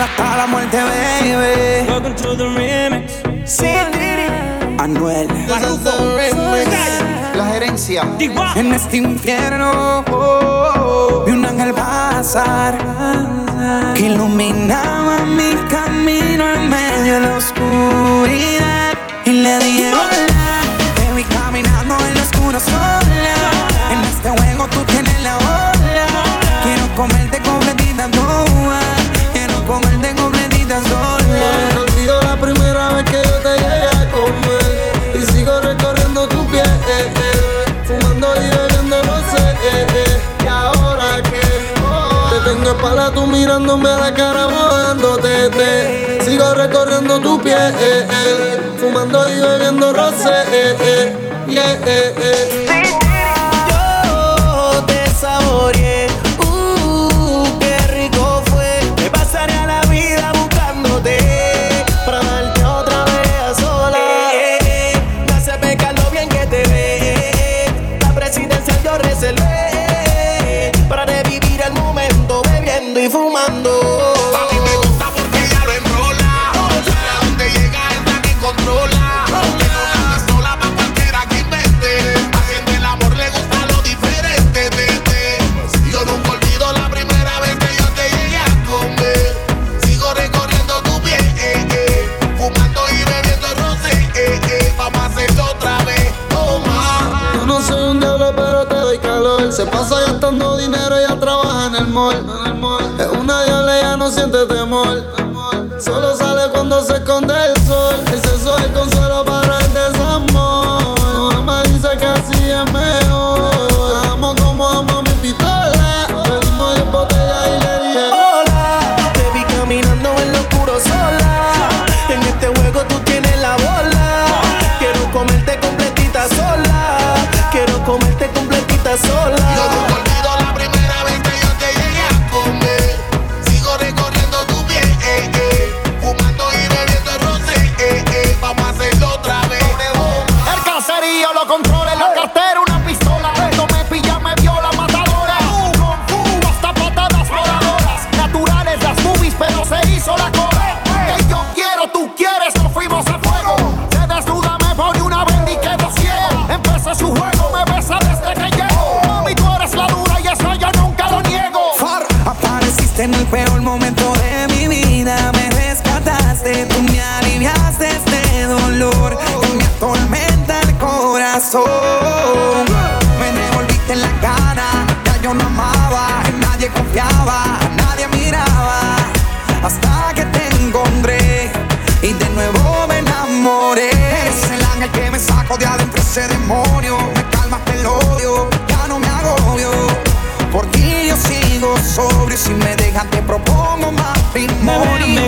Hasta 0.00 0.36
la 0.38 0.46
muerte, 0.46 0.78
baby. 0.78 1.86
Welcome 1.86 2.14
to 2.14 2.34
the 2.34 2.48
remix. 2.48 3.20
Sin 3.44 3.90
Anuel. 4.78 5.28
La 7.36 7.46
gerencia. 7.52 8.02
Ah. 8.38 8.54
En 8.56 8.72
este 8.72 8.96
infierno 8.96 10.02
vi 11.26 11.32
un 11.32 11.44
ángel 11.44 11.74
pasar 11.74 12.78
que 13.94 14.06
iluminaba 14.06 15.18
mi 15.26 15.54
camino 15.68 16.50
en 16.50 16.70
medio 16.70 17.14
de 17.14 17.20
la 17.20 17.36
oscuridad 17.36 18.94
y 19.26 19.32
le 19.32 19.58
dije 19.58 19.92
hola. 19.92 20.60
Te 20.94 21.14
vi 21.14 21.24
caminando 21.24 21.94
en 22.06 22.14
la 22.14 22.22
oscura. 22.22 22.89
espalda 42.70 43.10
tú 43.12 43.26
mirándome 43.26 43.88
a 43.88 43.98
la 43.98 44.14
cara 44.14 44.48
mojándote 44.48 45.50
te. 45.50 46.24
Sigo 46.24 46.54
recorriendo 46.54 47.18
tu 47.20 47.40
piel 47.40 47.74
eh, 47.80 48.06
eh. 48.10 48.60
Fumando 48.78 49.28
y 49.28 49.40
bebiendo 49.40 49.92
rosé 49.92 50.30
eh, 50.52 50.76
eh 50.80 51.30
yeah, 51.48 51.72
eh, 51.86 52.14
eh. 52.18 52.99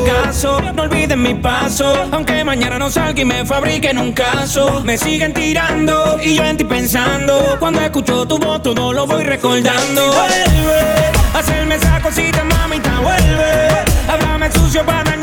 No 0.02 0.82
olviden 0.82 1.22
mi 1.22 1.34
paso, 1.34 1.94
aunque 2.10 2.42
mañana 2.42 2.76
no 2.76 2.90
salga 2.90 3.20
y 3.20 3.24
me 3.24 3.44
fabriquen 3.44 3.98
un 3.98 4.12
caso. 4.12 4.82
Me 4.84 4.98
siguen 4.98 5.32
tirando 5.32 6.18
y 6.20 6.34
yo 6.34 6.44
en 6.44 6.56
ti 6.56 6.64
pensando. 6.64 7.56
Cuando 7.60 7.80
escucho 7.80 8.26
tu 8.26 8.38
voz, 8.38 8.62
todo 8.62 8.92
lo 8.92 9.06
voy 9.06 9.22
recordando. 9.22 10.06
Vuelve, 10.06 11.12
hacerme 11.34 11.76
esa 11.76 12.00
cosita, 12.00 12.42
mamita, 12.42 12.98
vuelve. 13.00 13.68
Háblame 14.08 14.50
sucio 14.50 14.84
para 14.84 15.21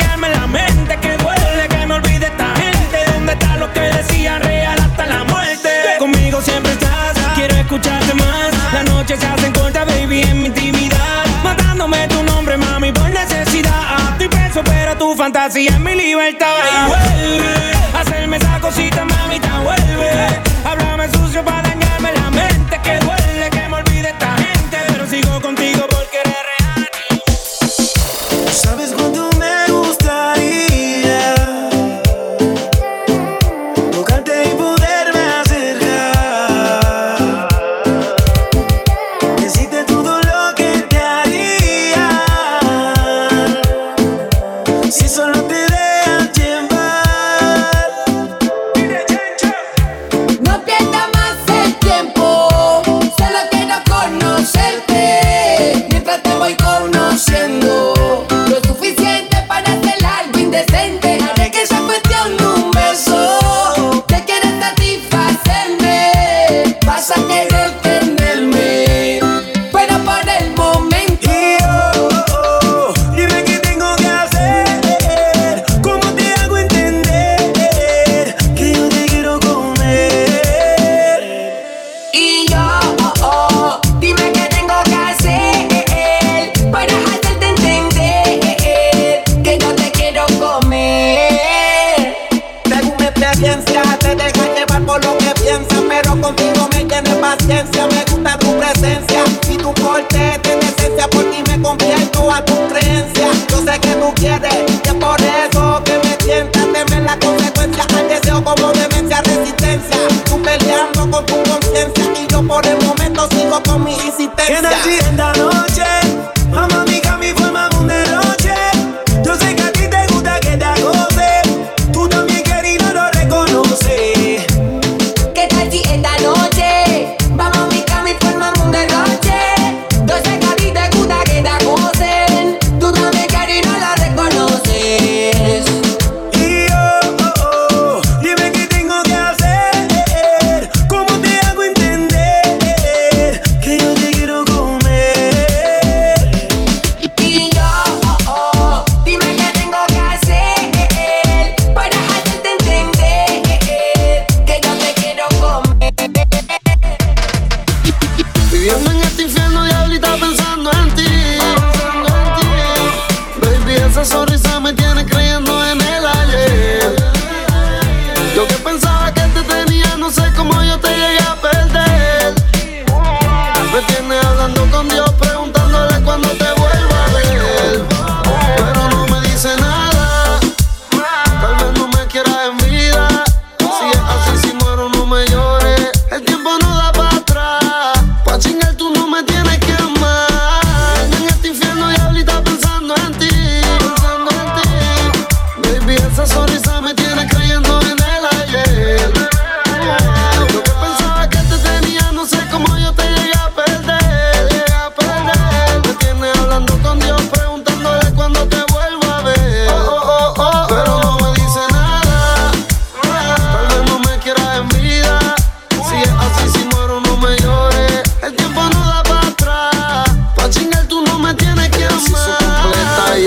fantasía 15.31 15.69
es 15.69 15.79
mi 15.79 15.93
libertad. 15.93 16.55
Y 16.57 16.87
vuelve, 16.87 17.71
hacerme 17.93 18.37
esa 18.37 18.59
cosita, 18.59 19.05
mamita, 19.05 19.59
vuelve. 19.59 20.09
Háblame 20.65 21.07
sucio 21.11 21.45
para 21.45 21.68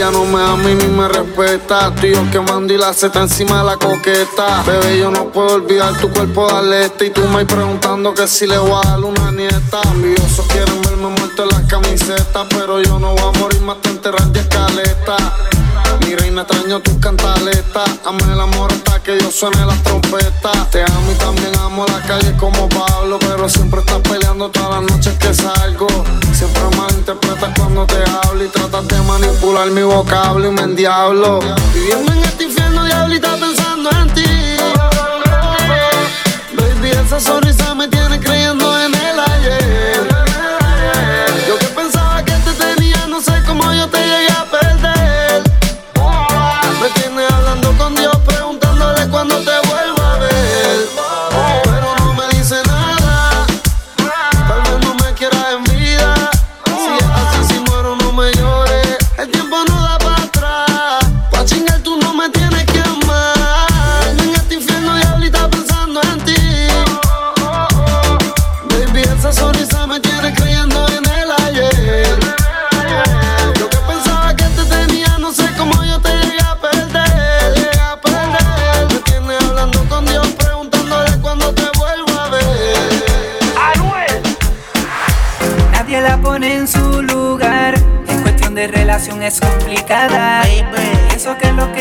ella 0.03 0.11
no 0.11 0.25
me 0.25 0.43
ama 0.43 0.69
y 0.69 0.75
ni 0.75 0.89
me 0.89 1.07
respeta. 1.07 1.95
Tú 1.95 2.07
y 2.07 2.13
yo 2.13 2.31
quemando 2.33 2.75
y 2.75 2.77
la 2.77 2.93
seta 2.93 3.21
encima 3.21 3.59
de 3.59 3.65
la 3.65 3.77
coqueta. 3.77 4.63
Bebé, 4.67 4.99
yo 4.99 5.13
no 5.13 5.31
puedo 5.31 5.55
olvidar 5.55 5.97
tu 6.01 6.11
cuerpo 6.11 6.49
de 6.49 6.59
alerta. 6.59 7.05
Y 7.05 7.11
tú 7.11 7.23
me 7.29 7.45
preguntando 7.45 8.13
que 8.13 8.27
si 8.27 8.47
le 8.49 8.59
voy 8.59 8.81
a 8.85 8.91
dar 8.91 9.01
una 9.01 9.31
nieta. 9.31 9.81
Envidiosos 9.93 10.45
quieren 10.47 10.83
verme 10.83 11.09
muerto 11.09 11.45
en 11.45 11.49
las 11.51 11.63
camisetas. 11.69 12.47
Pero 12.51 12.83
yo 12.83 12.99
no 12.99 13.15
voy 13.15 13.33
a 13.33 13.39
morir 13.39 13.61
más 13.61 13.81
te 13.81 13.91
enterrar 13.91 14.27
de 14.33 14.41
escaleta. 14.41 15.17
Mi 16.07 16.15
reina 16.15 16.43
extraño 16.43 16.81
tus 16.81 16.99
cantaletas. 16.99 17.91
Ame 18.05 18.23
el 18.33 18.41
amor 18.41 18.73
hasta 18.73 19.03
que 19.03 19.19
yo 19.19 19.31
suene 19.31 19.65
las 19.65 19.83
trompetas. 19.83 20.71
Te 20.71 20.83
amo 20.83 21.13
y 21.13 21.15
también 21.15 21.57
amo 21.59 21.85
la 21.87 22.01
calle 22.07 22.37
como 22.37 22.69
Pablo. 22.69 23.19
Pero 23.21 23.49
siempre 23.49 23.81
estás 23.81 24.01
peleando 24.01 24.51
todas 24.51 24.83
las 24.83 24.93
noches 24.93 25.15
que 25.19 25.33
salgo. 25.35 25.87
Siempre 26.33 26.63
malinterpretas 26.77 27.51
cuando 27.59 27.87
te 27.87 28.03
hablo 28.25 28.45
y 28.45 28.49
tratas 28.49 28.87
de 28.89 29.01
manipular 29.03 29.71
mi 29.71 29.83
vocablo 29.83 30.49
y 30.49 30.51
me 30.51 30.63
endiablo. 30.63 31.41
Viviendo 31.75 32.13
en 32.13 32.25
este 32.25 32.45
infierno, 32.45 32.85
diablita, 32.85 33.37
pensando 33.37 33.91
en 33.91 34.15
ti. 34.15 34.25
Baby, 36.55 36.91
esa 36.91 37.21
sonrisa 37.21 37.75
me 37.75 37.89
tiene 37.89 38.21
creyendo 38.21 38.42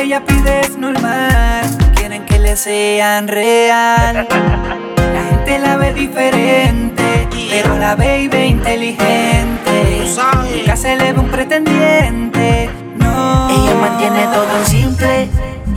ella 0.02 0.24
pide 0.26 0.62
es 0.62 0.78
normal. 0.78 1.62
Quieren 1.96 2.26
que 2.26 2.40
le 2.40 2.56
sean 2.56 3.28
real. 3.28 4.28
La 4.98 5.24
gente 5.30 5.60
la 5.60 5.78
ve 5.78 5.94
diferente, 5.94 7.28
pero 7.50 7.78
la 7.78 7.96
baby 7.96 8.46
inteligente. 8.46 10.06
Nunca 10.58 10.76
se 10.76 10.96
le 10.96 11.14
ve 11.14 11.20
un 11.20 11.30
pretendiente. 11.30 12.70
No. 12.98 13.50
Ella 13.50 13.76
mantiene 13.76 14.24
todo 14.26 14.66
simple. 14.66 15.30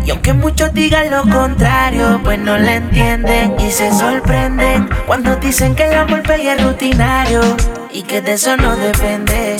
Y 0.06 0.10
aunque 0.10 0.32
muchos 0.32 0.72
digan 0.72 1.10
lo 1.10 1.22
contrario, 1.22 2.20
pues 2.22 2.38
no 2.38 2.58
la 2.58 2.76
entienden 2.76 3.54
y 3.58 3.70
se 3.70 3.90
sorprenden 3.92 4.88
cuando 5.06 5.36
dicen 5.36 5.74
que 5.74 5.84
el 5.84 5.94
amor 5.94 6.22
pega 6.22 6.54
es 6.54 6.62
rutinario 6.62 7.40
y 7.90 8.02
que 8.02 8.20
de 8.20 8.34
eso 8.34 8.56
no 8.56 8.76
depende. 8.76 9.56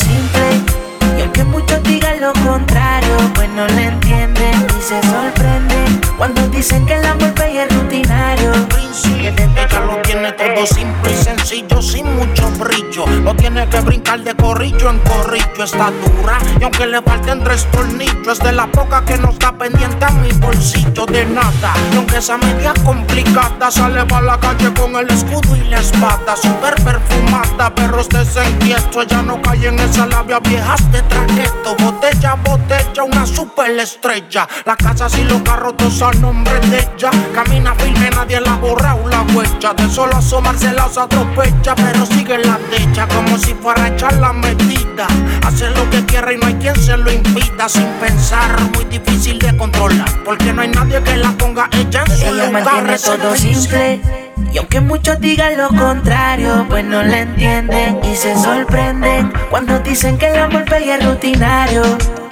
Lo 2.25 2.33
contrario, 2.43 3.17
pues 3.35 3.51
no 3.51 3.67
la 3.67 3.83
entienden 3.83 4.64
se 4.85 5.01
sorprenden 5.03 5.99
cuando 6.19 6.47
dicen 6.49 6.85
que 6.85 6.95
el 6.95 7.07
amor 7.07 7.33
pega 7.33 7.65
es 7.65 7.75
rutinario. 7.75 8.53
de 8.53 9.29
Ella 9.29 9.81
lo 9.81 9.97
tiene 10.03 10.31
todo 10.33 10.67
simple 10.67 11.13
y 11.13 11.17
sencillo, 11.17 11.81
sin 11.81 12.15
mucho 12.17 12.51
brillo. 12.51 13.07
No 13.23 13.35
tiene 13.35 13.67
que 13.69 13.81
brincar 13.81 14.21
de 14.23 14.35
corrillo 14.35 14.91
en 14.91 14.99
corrillo, 15.01 15.65
está 15.65 15.91
dura. 15.91 16.39
Y 16.61 16.65
aunque 16.65 16.87
le 16.87 17.01
falten 17.03 17.43
tres 17.43 17.67
tornillos, 17.71 18.29
es 18.29 18.39
de 18.41 18.53
la 18.53 18.67
poca 18.67 19.05
que 19.05 19.17
no 19.17 19.31
está 19.31 19.57
pendiente 19.57 20.05
a 20.05 20.11
mi 20.11 20.31
bolsillo 20.33 21.07
de 21.07 21.25
nada. 21.27 21.73
Y 21.93 21.97
aunque 21.97 22.19
esa 22.19 22.37
media 22.37 22.75
complicada, 22.85 23.71
sale 23.71 24.05
para 24.05 24.23
la 24.23 24.39
calle 24.39 24.73
con 24.75 24.95
el 24.97 25.11
escudo 25.11 25.57
y 25.57 25.65
la 25.69 25.81
espada. 25.81 26.37
Super 26.37 26.75
perfumada, 26.83 27.75
pero 27.75 28.01
estés 28.01 28.37
inquieto. 28.37 29.03
Ella 29.03 29.23
no 29.23 29.41
cae 29.41 29.67
en 29.67 29.79
esa 29.79 30.07
labia 30.07 30.39
viejas 30.41 30.93
de 30.93 31.03
traqueto. 31.03 31.75
Botella, 31.79 32.35
botella, 32.45 33.03
una 33.03 33.27
super 33.27 33.71
estrella. 33.79 34.47
La 34.65 34.74
casa 34.77 35.09
y 35.19 35.25
los 35.25 35.43
carros 35.43 35.77
todos 35.77 36.03
a 36.03 36.11
nombre 36.13 36.59
de 36.61 36.79
ella. 36.79 37.11
Camina 37.35 37.75
firme, 37.75 38.11
nadie 38.11 38.41
la 38.41 38.57
borra 38.57 38.95
o 38.95 39.09
la 39.09 39.23
huella. 39.35 39.75
De 39.75 39.89
solo 39.89 40.17
asomarse 40.17 40.73
la 40.73 40.89
se 40.89 41.01
atropella, 41.01 41.75
pero 41.75 42.07
sigue 42.07 42.39
la 42.39 42.59
derecha 42.71 43.07
como 43.09 43.37
si 43.39 43.55
fuera 43.55 43.85
a 43.85 43.89
echar 43.89 44.15
la 44.15 44.33
medida. 44.33 45.07
Hace 45.47 45.71
lo 45.71 45.89
que 45.91 46.05
quiera 46.07 46.33
y 46.33 46.37
no 46.39 46.47
hay 46.47 46.55
quien 46.55 46.77
se 46.77 46.97
lo 46.97 47.11
impida. 47.13 47.69
Sin 47.69 47.87
pensar, 48.01 48.61
muy 48.75 48.85
difícil 48.85 49.39
de 49.39 49.57
controlar. 49.57 50.23
Porque 50.25 50.53
no 50.53 50.63
hay 50.63 50.69
nadie 50.69 51.03
que 51.03 51.17
la 51.17 51.31
ponga 51.33 51.69
ella 51.73 52.05
en 52.07 52.17
su 52.17 52.25
Ella 52.27 52.47
lugar. 52.47 52.65
mantiene 52.65 52.99
todo 52.99 53.37
simple. 53.37 54.34
Y 54.55 54.59
aunque 54.59 54.81
muchos 54.81 55.19
digan 55.19 55.57
lo 55.57 55.67
contrario, 55.67 56.65
pues 56.69 56.85
no 56.85 57.03
le 57.03 57.23
entienden 57.23 57.99
y 58.05 58.15
se 58.15 58.37
sorprenden 58.37 59.33
cuando 59.51 59.81
dicen 59.81 60.17
que 60.17 60.29
el 60.29 60.39
amor 60.39 60.65
es 60.73 61.05
rutinario 61.05 61.83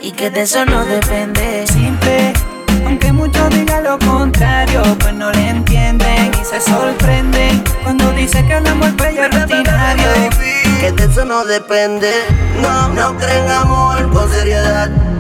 y 0.01 0.13
que 0.13 0.31
de 0.31 0.43
eso 0.43 0.65
no 0.65 0.85
depende. 0.85 1.67
Simple, 1.67 2.33
aunque 2.87 3.11
muchos 3.11 3.51
digan 3.51 3.83
lo 3.83 3.99
contrario, 3.99 4.83
pues 5.01 5.15
no 5.15 5.33
le 5.33 5.49
entienden 5.49 6.31
y 6.41 6.45
se 6.45 6.61
sorprenden 6.61 7.65
cuando 7.83 8.13
dicen 8.13 8.47
que 8.47 8.57
el 8.57 8.69
amor 8.69 8.91
es 9.01 9.41
rutinario. 9.41 10.09
Que 10.81 10.93
de 10.93 11.05
eso 11.05 11.25
no 11.25 11.45
depende, 11.45 12.13
no, 12.61 12.89
no 12.91 13.17
creen 13.17 13.51
amor 13.51 14.09
con 14.13 14.31
seriedad 14.31 15.12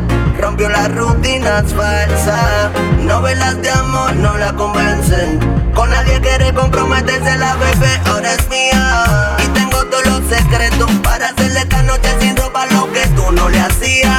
rompió 0.43 0.69
las 0.69 0.93
rutinas 0.95 1.73
falsas. 1.73 2.71
Novelas 2.99 3.63
de 3.63 3.71
amor 3.71 4.15
no 4.17 4.37
la 4.37 4.53
convencen. 4.53 5.39
Con 5.73 5.89
nadie 5.89 6.21
quiere 6.21 6.53
comprometerse, 6.53 7.39
la 7.39 7.55
bebé 7.55 8.01
ahora 8.07 8.35
es 8.35 8.49
mía. 8.51 9.37
Y 9.39 9.47
tengo 9.49 9.85
todos 9.87 10.05
los 10.07 10.29
secretos 10.29 10.91
para 11.03 11.29
hacerle 11.29 11.61
esta 11.61 11.83
noche 11.85 12.09
sin 12.21 12.37
ropa 12.37 12.67
lo 12.67 12.93
que 12.93 13.07
tú 13.17 13.31
no 13.33 13.49
le 13.49 13.61
hacías. 13.61 14.11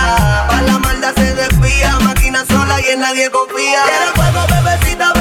Pa' 0.47 0.61
la 0.61 0.79
maldad 0.79 1.13
se 1.15 1.35
desvía, 1.35 1.99
máquina 1.99 2.45
sola 2.45 2.79
y 2.81 2.93
en 2.93 3.01
nadie 3.01 3.29
confía. 3.29 3.81
Quiero 3.83 4.13
fuego, 4.15 4.47
bebecita, 4.47 5.12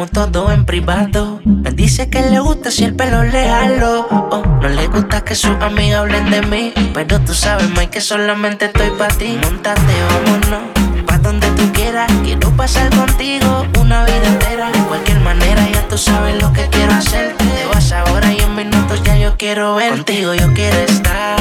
Mantenemos 0.00 0.32
todo 0.32 0.50
en 0.50 0.64
privado. 0.64 1.42
Me 1.44 1.72
dice 1.72 2.08
que 2.08 2.22
le 2.22 2.40
gusta 2.40 2.70
si 2.70 2.84
el 2.84 2.96
pelo 2.96 3.22
le 3.22 3.46
jalo. 3.46 4.06
Oh, 4.10 4.42
no 4.62 4.68
le 4.68 4.86
gusta 4.86 5.22
que 5.22 5.34
sus 5.34 5.50
amigas 5.60 6.00
hablen 6.00 6.30
de 6.30 6.40
mí. 6.40 6.72
Pero 6.94 7.20
tú 7.20 7.34
sabes, 7.34 7.68
Mike, 7.68 7.90
que 7.90 8.00
solamente 8.00 8.66
estoy 8.66 8.88
para 8.96 9.14
ti. 9.14 9.38
Montate, 9.42 9.82
vámonos. 10.08 10.62
Pa' 11.06 11.18
donde 11.18 11.46
tú 11.50 11.70
quieras. 11.72 12.10
Quiero 12.24 12.48
pasar 12.56 12.88
contigo 12.96 13.66
una 13.78 14.06
vida 14.06 14.26
entera. 14.26 14.70
De 14.70 14.78
cualquier 14.88 15.20
manera, 15.20 15.68
ya 15.70 15.86
tú 15.86 15.98
sabes 15.98 16.40
lo 16.42 16.50
que 16.54 16.66
quiero 16.68 16.92
hacer. 16.94 17.36
Te 17.36 17.66
vas 17.66 17.92
ahora 17.92 18.32
y 18.32 18.38
en 18.38 18.54
minutos 18.54 19.02
ya 19.02 19.18
yo 19.18 19.36
quiero 19.36 19.74
ver. 19.74 19.90
Contigo 19.90 20.32
yo 20.32 20.50
quiero 20.54 20.78
estar. 20.78 21.38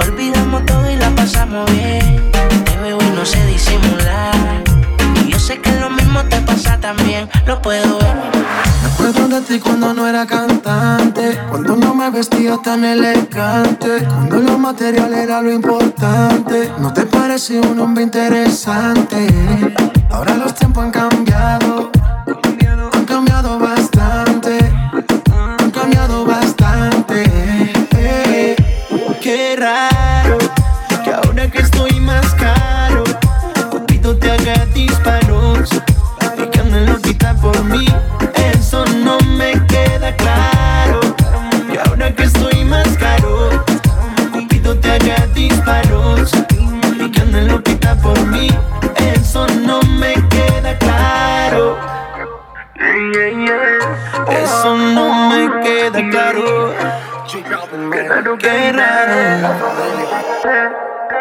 Olvidamos 0.00 0.66
todo 0.66 0.90
y 0.90 0.96
la 0.96 1.08
pasamos 1.10 1.70
bien. 1.70 2.30
Te 2.66 2.76
veo 2.82 2.98
y 3.00 3.16
no 3.16 3.24
sé 3.24 3.42
disimular. 3.46 4.34
Y 5.24 5.30
yo 5.30 5.38
sé 5.38 5.60
que 5.60 5.72
lo 5.80 5.88
mismo 5.88 6.03
te 6.22 6.40
pasa 6.42 6.78
también. 6.78 7.28
Lo 7.46 7.60
puedo 7.60 7.98
ver. 7.98 8.16
Me 8.82 8.90
acuerdo 8.92 9.28
de 9.28 9.40
ti 9.42 9.58
cuando 9.58 9.92
no 9.94 10.06
era 10.06 10.26
cantante, 10.26 11.38
cuando 11.50 11.76
no 11.76 11.94
me 11.94 12.10
vestía 12.10 12.56
tan 12.62 12.84
elegante, 12.84 14.04
cuando 14.06 14.36
lo 14.40 14.58
material 14.58 15.12
era 15.14 15.40
lo 15.42 15.50
importante. 15.52 16.72
No 16.78 16.92
te 16.92 17.06
parecía 17.06 17.60
un 17.60 17.80
hombre 17.80 18.04
interesante. 18.04 19.26
Ahora 20.10 20.36
los 20.36 20.54
tiempos 20.54 20.84
han 20.84 20.90
cambiado, 20.90 21.90
Qué 58.44 58.72
raro. 58.72 59.54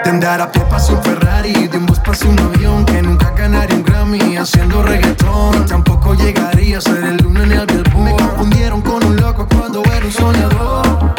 De 0.04 0.10
andar 0.10 0.42
a 0.42 0.52
pie 0.52 0.62
pasa 0.70 0.92
un 0.92 1.02
Ferrari, 1.02 1.70
de 1.70 1.78
un 1.78 1.86
bus 1.86 1.98
pasa 2.00 2.28
un 2.28 2.38
avión 2.38 2.84
que 2.84 3.02
nunca 3.02 3.32
ganaría 3.32 3.78
un 3.78 3.84
Grammy 3.84 4.36
haciendo 4.36 4.84
reggaetón. 4.84 5.66
Tampoco 5.66 6.16
llegaría 6.16 6.80
a 6.80 6.82
ser 6.82 7.02
el 7.02 7.26
uno 7.26 7.44
en 7.44 7.54
el 7.54 7.66
Billboard. 7.66 8.04
Me 8.04 8.12
confundieron 8.18 8.82
con 8.82 9.06
un 9.06 9.16
loco 9.16 9.48
cuando 9.48 9.82
era 9.86 10.06
un 10.06 10.12
soñador. 10.12 11.14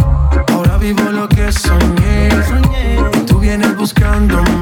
Ahora 0.53 0.77
vivo 0.77 1.05
lo 1.05 1.27
que 1.27 1.51
soñé. 1.51 2.29
Y 3.15 3.21
tú 3.21 3.39
vienes 3.39 3.75
buscándome. 3.75 4.54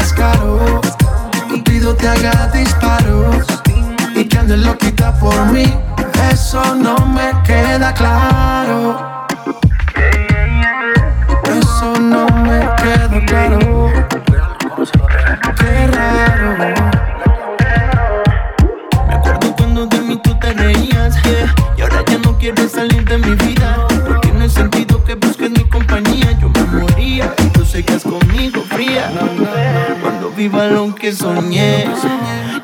Más 0.00 0.12
caro, 0.14 0.80
Cupido 1.50 1.94
te 1.94 2.08
haga 2.08 2.48
disparos 2.54 3.44
y 4.14 4.24
que 4.24 4.38
ande 4.38 4.56
loquita 4.56 5.12
por 5.18 5.52
mí. 5.52 5.64
Eso 6.32 6.74
no 6.74 6.96
me 7.06 7.30
queda 7.44 7.92
claro. 7.92 9.19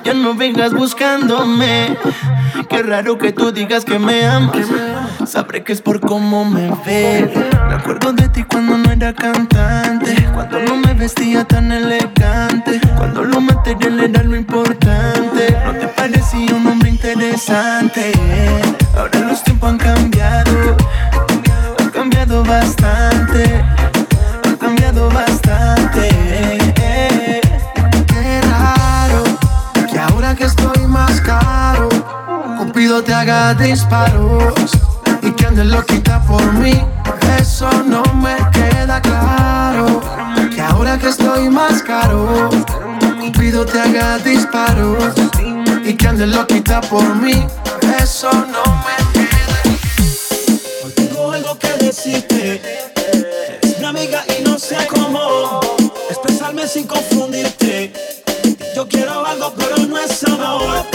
Ya 0.02 0.14
no 0.14 0.34
vengas 0.34 0.72
buscándome. 0.72 1.94
Qué 2.70 2.82
raro 2.82 3.18
que 3.18 3.32
tú 3.32 3.52
digas 3.52 3.84
que 3.84 3.98
me 3.98 4.26
amas. 4.26 4.66
Sabré 5.26 5.62
que 5.62 5.74
es 5.74 5.82
por 5.82 6.00
cómo 6.00 6.44
me 6.46 6.70
ves. 6.86 7.36
Me 7.68 7.74
acuerdo 7.74 8.14
de 8.14 8.28
ti 8.30 8.44
cuando 8.44 8.78
no 8.78 8.90
era 8.90 9.12
cantante. 9.12 10.14
Cuando 10.32 10.60
no 10.60 10.76
me 10.76 10.94
vestía 10.94 11.44
tan 11.44 11.70
elegante. 11.70 12.80
Cuando 12.96 13.24
lo 13.24 13.42
material 13.42 14.00
era 14.00 14.22
lo 14.22 14.36
importante. 14.36 15.54
No 15.66 15.72
te 15.74 15.88
parecía 15.88 16.54
un 16.54 16.66
hombre 16.66 16.90
interesante. 16.90 18.12
Ahora 18.96 19.20
los 19.20 19.42
tiempos 19.42 19.70
han 19.70 19.78
cambiado. 19.78 20.76
Han 21.78 21.90
cambiado 21.90 22.42
bastante. 22.42 23.62
Han 24.44 24.56
cambiado 24.56 25.10
bastante. 25.10 26.55
Te 33.06 33.14
haga 33.14 33.54
disparos 33.54 34.72
y 35.22 35.30
que 35.30 35.46
ande 35.46 35.64
loquita 35.64 36.20
por 36.26 36.42
mí. 36.54 36.72
Eso 37.40 37.70
no 37.84 38.02
me 38.14 38.36
queda 38.52 39.00
claro. 39.00 40.00
Que 40.52 40.60
ahora 40.60 40.98
que 40.98 41.08
estoy 41.08 41.48
más 41.48 41.82
caro, 41.82 42.50
Cupido 43.20 43.64
te 43.64 43.80
haga 43.80 44.18
disparos 44.18 45.14
y 45.84 45.94
que 45.94 46.08
ande 46.08 46.26
loquita 46.26 46.80
por 46.80 47.14
mí. 47.14 47.46
Eso 48.02 48.30
no 48.32 48.64
me 48.84 48.96
queda 49.12 49.76
Hoy 50.84 50.90
tengo 50.96 51.30
algo 51.30 51.56
que 51.58 51.72
decirte. 51.84 52.60
Es 53.62 53.78
mi 53.78 53.84
amiga 53.84 54.24
y 54.36 54.42
no 54.42 54.58
sé 54.58 54.78
cómo 54.88 55.60
expresarme 56.10 56.66
sin 56.66 56.88
confundirte. 56.88 57.92
Yo 58.74 58.88
quiero 58.88 59.24
algo, 59.24 59.54
pero 59.56 59.76
no 59.86 59.96
es 59.96 60.24
amor. 60.24 60.86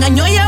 Engañó 0.00 0.26
y 0.26 0.39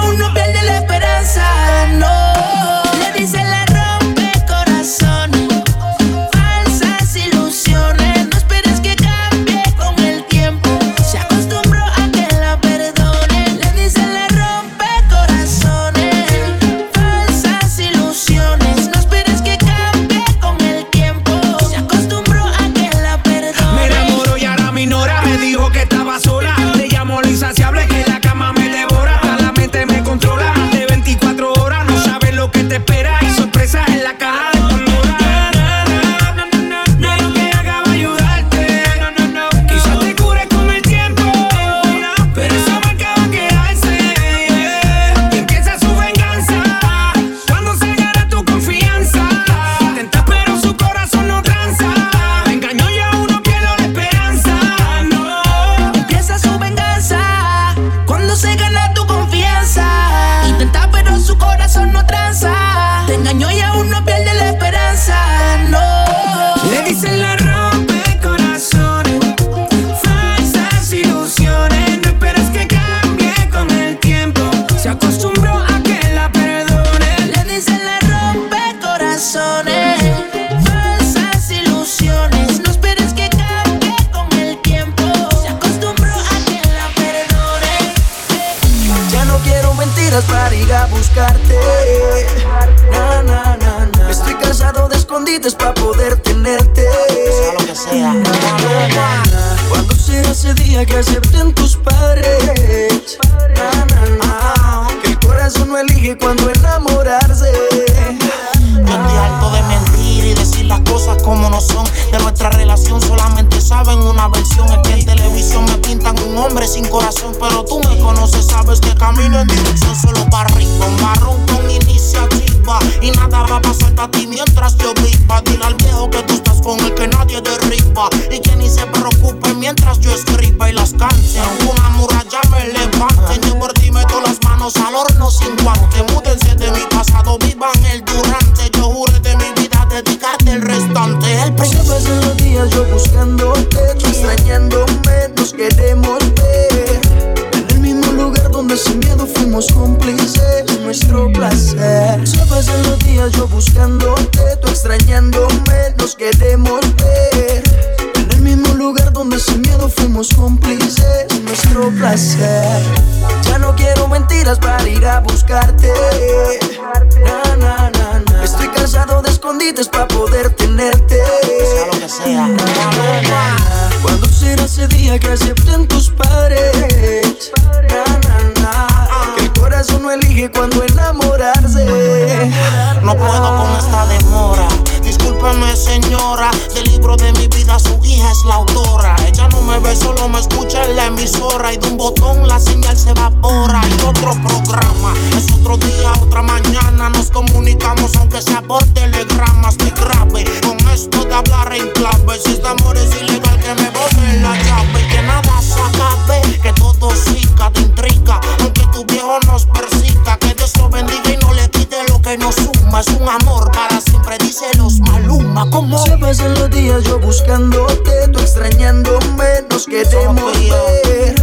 Maluma. 215.65 215.71
Como 215.71 215.99
Se 215.99 216.19
pasan 216.19 216.55
los 216.55 216.71
días 216.71 217.05
yo 217.05 217.19
buscándote, 217.19 218.29
tú 218.33 218.39
extrañándome, 218.39 219.63
nos 219.71 219.87
queremos 219.87 220.53
ver. 220.59 221.35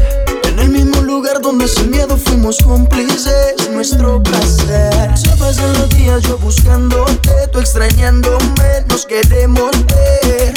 En 0.43 0.59
el 0.59 0.69
mismo 0.69 1.01
lugar 1.01 1.41
donde 1.41 1.67
sin 1.67 1.91
miedo 1.91 2.17
fuimos 2.17 2.57
cómplices, 2.57 3.69
nuestro 3.71 4.21
placer. 4.21 5.17
Se 5.17 5.29
pasan 5.37 5.73
los 5.73 5.89
días 5.89 6.21
yo 6.23 6.37
buscándote, 6.37 7.47
tú 7.51 7.59
extrañándome, 7.59 8.85
nos 8.89 9.05
queremos 9.05 9.71
ver. 9.85 10.53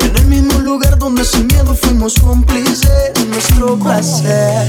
En 0.00 0.16
el 0.16 0.26
mismo 0.26 0.53
lugar 0.74 0.98
donde 0.98 1.24
sin 1.24 1.46
miedo 1.46 1.72
fuimos 1.72 2.14
cómplices, 2.18 3.12
nuestro 3.28 3.78
placer. 3.78 4.66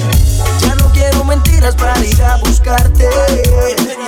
Ya 0.59 0.75
no 0.75 0.91
quiero 0.91 1.23
mentiras 1.23 1.73
para 1.73 1.99
ir 2.05 2.21
a 2.21 2.37
buscarte. 2.37 3.09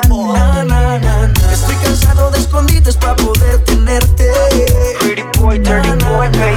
Na, 0.08 0.64
na, 0.64 1.00
na, 1.00 1.28
na. 1.28 1.52
Estoy 1.52 1.76
cansado 1.78 2.30
de 2.30 2.38
escondites 2.38 2.96
para 2.98 3.16
poder 3.16 3.64
tenerte. 3.66 4.32
Pretty 5.00 5.24
boy, 5.40 5.58
dirty 5.58 5.90
boy, 6.06 6.28
baby. 6.38 6.56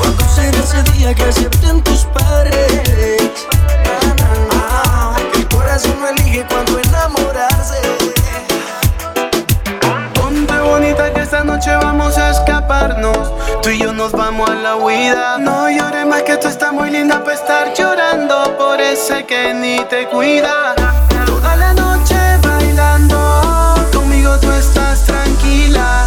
Cuando 0.00 0.28
será 0.28 0.58
ese 0.58 0.82
día 0.92 1.14
que 1.14 1.24
acepten 1.24 1.82
tus. 1.82 2.06
Que 5.32 5.38
el 5.38 5.48
corazón 5.48 5.94
no 5.98 6.08
elige 6.08 6.44
cuando 6.46 6.78
enamorarse. 6.78 7.80
Ponte 10.14 10.60
bonita 10.60 11.10
que 11.14 11.22
esta 11.22 11.42
noche 11.42 11.74
vamos 11.74 12.18
a 12.18 12.28
Tú 13.62 13.70
y 13.70 13.78
yo 13.78 13.94
nos 13.94 14.12
vamos 14.12 14.50
a 14.50 14.54
la 14.54 14.76
huida. 14.76 15.38
No 15.38 15.70
llores 15.70 16.06
más 16.06 16.22
que 16.22 16.36
tú 16.36 16.48
estás 16.48 16.70
muy 16.70 16.90
linda 16.90 17.24
para 17.24 17.34
estar 17.34 17.72
llorando 17.72 18.54
por 18.58 18.78
ese 18.78 19.24
que 19.24 19.54
ni 19.54 19.80
te 19.88 20.06
cuida. 20.08 20.74
Toda 21.24 21.56
la 21.56 21.72
noche 21.72 22.14
bailando, 22.42 23.74
conmigo 23.90 24.38
tú 24.38 24.52
estás 24.52 25.04
tranquila. 25.04 26.06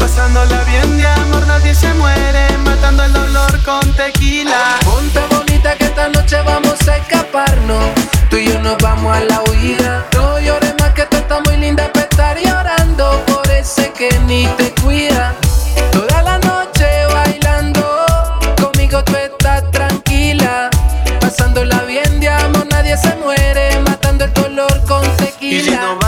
Pasándola 0.00 0.64
bien 0.64 0.96
de 0.96 1.06
amor, 1.06 1.46
nadie 1.46 1.72
se 1.72 1.94
muere. 1.94 2.58
Matando 2.64 3.04
el 3.04 3.12
dolor 3.12 3.62
con 3.62 3.92
tequila. 3.94 4.80
Ponte 4.84 5.20
bonita 5.30 5.76
que 5.76 5.84
esta 5.84 6.08
noche 6.08 6.42
vamos 6.42 6.88
a 6.88 6.96
escaparnos. 6.96 7.84
Tú 8.30 8.36
y 8.36 8.48
yo 8.48 8.60
nos 8.62 8.78
vamos 8.78 9.16
a 9.16 9.20
la 9.20 9.42
huida. 9.44 10.04
No 10.14 10.40
llores 10.40 10.74
más 10.80 10.92
que 10.92 11.06
tú 11.06 11.18
estás 11.18 11.40
muy 11.46 11.56
linda 11.56 11.88
para 11.92 12.06
estar 12.06 12.36
llorando 12.36 13.22
por 13.26 13.48
ese 13.48 13.92
que 13.92 14.10
ni 14.26 14.48
te 14.56 14.74
cuida. 14.82 15.36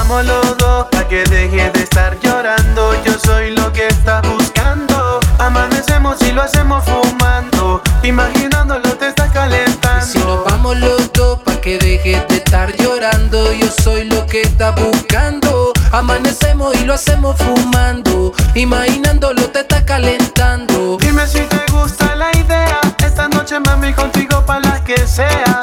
Vamos 0.09 0.25
los 0.25 0.57
dos, 0.57 0.87
a 0.97 1.07
que 1.07 1.23
dejes 1.25 1.73
de 1.73 1.83
estar 1.83 2.19
llorando. 2.21 2.93
Yo 3.05 3.13
soy 3.19 3.55
lo 3.55 3.73
que 3.73 3.87
estás 3.89 4.23
buscando. 4.29 5.21
Amanecemos 5.39 6.21
y 6.23 6.33
lo 6.33 6.43
hacemos 6.43 6.83
fumando. 6.85 7.83
Imaginándolo 8.03 8.97
te 8.97 9.09
estás 9.09 9.31
calentando. 9.33 10.07
Si 10.07 10.19
nos 10.19 10.45
vamos 10.45 10.79
los 10.79 11.13
dos 11.13 11.39
pa' 11.41 11.61
que 11.61 11.79
dejes 11.79 12.27
de 12.29 12.37
estar 12.37 12.75
llorando 12.77 13.53
Yo 13.53 13.67
soy 13.83 14.05
lo 14.05 14.25
que 14.27 14.43
estás 14.43 14.75
buscando 14.77 15.73
Amanecemos 15.93 16.75
y 16.81 16.85
lo 16.85 16.95
hacemos 16.95 17.37
fumando 17.37 18.33
Imaginándolo 18.55 19.51
te 19.51 19.61
está 19.61 19.85
calentando 19.85 20.97
Dime 21.01 21.27
si 21.27 21.41
te 21.41 21.61
gusta 21.73 22.15
la 22.15 22.31
idea. 22.37 22.81
Esta 23.05 23.29
noche, 23.29 23.61
mami, 23.61 23.93
contigo 23.93 24.45
para 24.47 24.61
la 24.61 24.85
que 24.85 24.97
sea. 25.07 25.61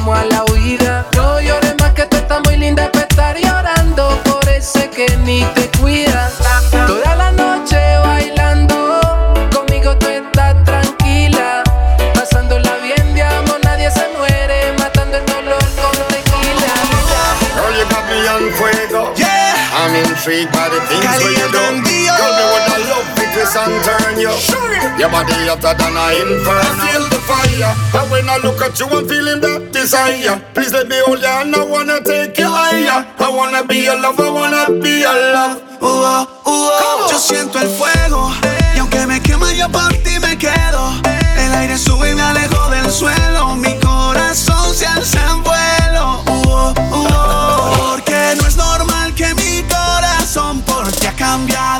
Vamos 0.00 0.18
a 0.18 0.24
la 0.24 0.44
huida 0.44 1.06
No 1.14 1.40
llores 1.40 1.74
más 1.80 1.92
que 1.92 2.06
tú 2.06 2.16
estás 2.16 2.40
muy 2.44 2.56
linda 2.56 2.90
para 2.90 3.06
estar 3.06 3.36
llorando 3.36 4.18
Por 4.24 4.48
ese 4.48 4.88
que 4.90 5.06
ni 5.18 5.42
te 5.54 5.70
cuida 5.78 6.30
Toda 6.86 7.14
la 7.16 7.30
noche 7.32 7.78
bailando 8.04 9.00
Conmigo 9.54 9.96
tú 9.96 10.06
estás 10.08 10.62
tranquila 10.64 11.62
Pasándola 12.14 12.76
bien 12.78 13.14
de 13.14 13.22
amor 13.22 13.60
Nadie 13.62 13.90
se 13.90 14.06
muere 14.16 14.72
Matando 14.78 15.18
el 15.18 15.26
dolor 15.26 15.64
con 15.80 15.96
tequila 16.08 16.72
Girl, 17.54 17.72
you 17.76 17.84
got 17.90 18.04
me 18.08 18.28
on 18.28 18.52
fuego. 18.52 19.12
Yeah. 19.16 19.54
I'm 19.72 19.94
intrigued 19.94 20.52
by 20.52 20.68
the 20.68 20.80
things 20.88 21.04
do. 21.18 21.60
Me 21.82 22.08
I 22.08 22.78
love 22.88 23.99
you. 24.20 24.32
Your 25.00 25.08
body 25.08 25.32
hotter 25.48 25.74
than 25.74 25.96
a 25.96 26.04
inferno. 26.20 26.60
I 26.60 26.76
feel 26.84 27.04
the 27.08 27.20
fire. 27.24 27.72
And 28.00 28.10
when 28.10 28.28
I 28.28 28.36
look 28.44 28.60
at 28.60 28.78
you, 28.78 28.86
I'm 28.86 29.08
feeling 29.08 29.40
that 29.40 29.72
desire. 29.72 30.36
Please 30.54 30.72
let 30.72 30.88
me 30.88 31.00
hold 31.06 31.20
you, 31.20 31.28
and 31.28 31.54
I 31.54 31.64
wanna 31.64 32.00
take 32.04 32.36
you 32.38 32.48
higher. 32.48 33.06
I 33.18 33.28
wanna 33.28 33.64
be 33.64 33.84
your 33.88 33.98
love, 33.98 34.20
I 34.20 34.30
wanna 34.30 34.80
be 34.80 35.00
your 35.00 35.16
love. 35.34 35.62
Uh, 35.80 36.26
uh, 36.44 37.08
yo 37.10 37.18
siento 37.18 37.58
el 37.58 37.68
fuego 37.68 38.30
y 38.74 38.78
aunque 38.78 39.06
me 39.06 39.18
quema 39.22 39.50
yo 39.54 39.66
por 39.70 39.92
ti 40.04 40.18
me 40.20 40.36
quedo. 40.36 40.92
El 41.36 41.54
aire 41.54 41.78
sube 41.78 42.10
y 42.10 42.14
me 42.14 42.22
alejo 42.22 42.68
del 42.68 42.90
suelo. 42.90 43.56
Mi 43.56 43.74
corazón 43.80 44.74
se 44.74 44.86
alza 44.86 45.20
en 45.30 45.42
vuelo. 45.42 46.22
Uh, 46.26 46.74
uh, 46.76 47.74
porque 47.78 48.34
no 48.36 48.46
es 48.46 48.56
normal 48.56 49.14
que 49.14 49.34
mi 49.34 49.62
corazón 49.62 50.60
por 50.62 50.86
ti 50.92 51.06
ha 51.06 51.16
cambiado 51.16 51.79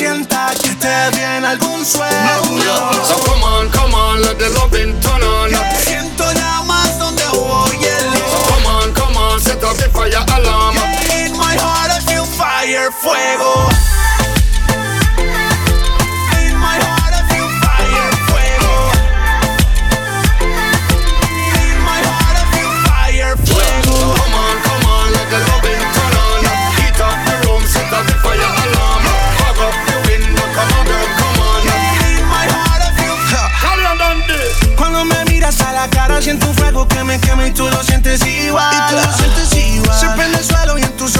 sienta 0.00 0.50
que 0.62 0.70
te 0.76 1.10
viene 1.14 1.46
algún 1.46 1.84
sueño. 1.84 2.74
So 3.04 3.16
come 3.26 3.44
on, 3.44 3.68
come 3.68 3.94
on, 3.94 4.22
let 4.22 4.38
the 4.38 4.48
loving 4.48 4.98
turn 5.00 5.22
on. 5.22 5.50
Siento 5.84 6.24
llamas 6.32 6.98
donde 6.98 7.22
hubo 7.32 7.66
hielo. 7.66 8.16
So 8.32 8.38
come 8.50 8.66
on, 8.66 8.92
come 8.94 9.16
on, 9.18 9.40
set 9.40 9.62
up 9.62 9.76
the 9.76 9.90
fire 9.90 10.24
alarm. 10.36 10.76
In 11.18 11.36
my 11.36 11.54
heart 11.54 11.90
I 11.90 12.00
feel 12.08 12.24
fire, 12.24 12.90
fuego. 12.90 13.99
algo 36.80 36.88
que 36.88 37.04
me 37.04 37.20
quema 37.20 37.46
y 37.46 37.50
tú 37.50 37.68
lo 37.68 37.82
sientes 37.82 38.24
igual. 38.26 38.72
Y 38.72 38.90
tú 38.90 38.96
lo 38.96 39.12
sientes 39.12 39.54
igual. 39.54 40.00
Se 40.00 40.08
prende 40.10 40.38
el 40.38 40.44
suelo 40.44 40.78
y 40.78 40.82
en 40.82 40.96
tus 40.96 41.16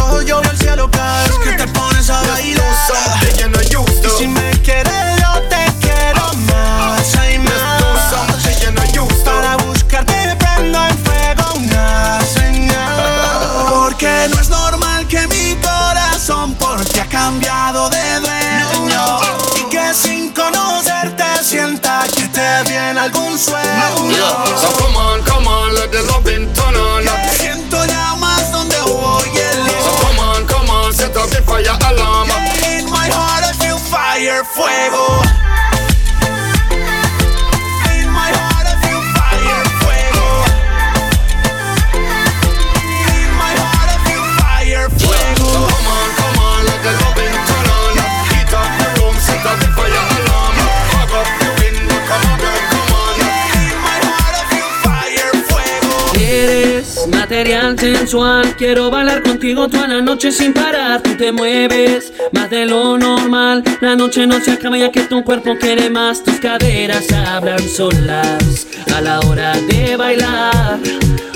quiero 58.58 58.90
bailar 58.90 59.22
contigo 59.22 59.68
toda 59.68 59.86
la 59.86 60.00
noche 60.00 60.32
sin 60.32 60.52
parar. 60.52 61.00
Tú 61.00 61.16
te 61.16 61.30
mueves 61.30 62.12
más 62.32 62.50
de 62.50 62.66
lo 62.66 62.98
normal. 62.98 63.62
La 63.80 63.94
noche 63.94 64.26
no 64.26 64.40
se 64.40 64.52
acaba 64.52 64.76
ya 64.76 64.90
que 64.90 65.02
tu 65.02 65.22
cuerpo 65.22 65.56
quiere 65.56 65.90
más. 65.90 66.24
Tus 66.24 66.40
caderas 66.40 67.06
hablan 67.12 67.60
solas 67.60 68.66
a 68.92 69.00
la 69.00 69.20
hora 69.20 69.52
de 69.52 69.96
bailar. 69.96 70.80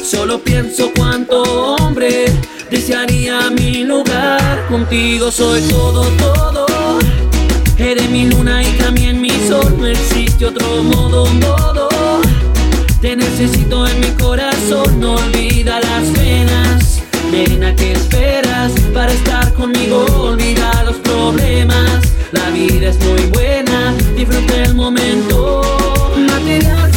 Solo 0.02 0.40
pienso 0.40 0.90
cuánto 0.96 1.42
hombre 1.76 2.26
desearía 2.70 3.50
mi 3.50 3.84
lugar. 3.84 4.66
Contigo 4.68 5.30
soy 5.30 5.60
todo, 5.68 6.02
todo. 6.18 6.66
Eres 7.78 8.10
mi 8.10 8.28
luna 8.28 8.64
y 8.64 8.72
también 8.78 9.20
mi 9.20 9.30
sol. 9.30 9.76
No 9.78 9.87
existe 9.87 10.46
otro 10.46 10.82
modo, 10.82 11.26
modo. 11.26 11.93
Necesito 13.24 13.87
en 13.87 14.00
mi 14.00 14.10
corazón, 14.12 15.00
no 15.00 15.14
olvida 15.14 15.80
las 15.80 16.04
penas. 16.18 17.02
Nena, 17.30 17.74
¿qué 17.74 17.92
esperas 17.92 18.72
para 18.92 19.12
estar 19.12 19.52
conmigo? 19.54 20.04
Olvida 20.20 20.84
los 20.84 20.96
problemas. 20.96 22.00
La 22.32 22.50
vida 22.50 22.90
es 22.90 22.98
muy 23.00 23.22
buena, 23.32 23.94
disfruta 24.16 24.54
el 24.62 24.74
momento. 24.74 25.62
Material 26.16 26.90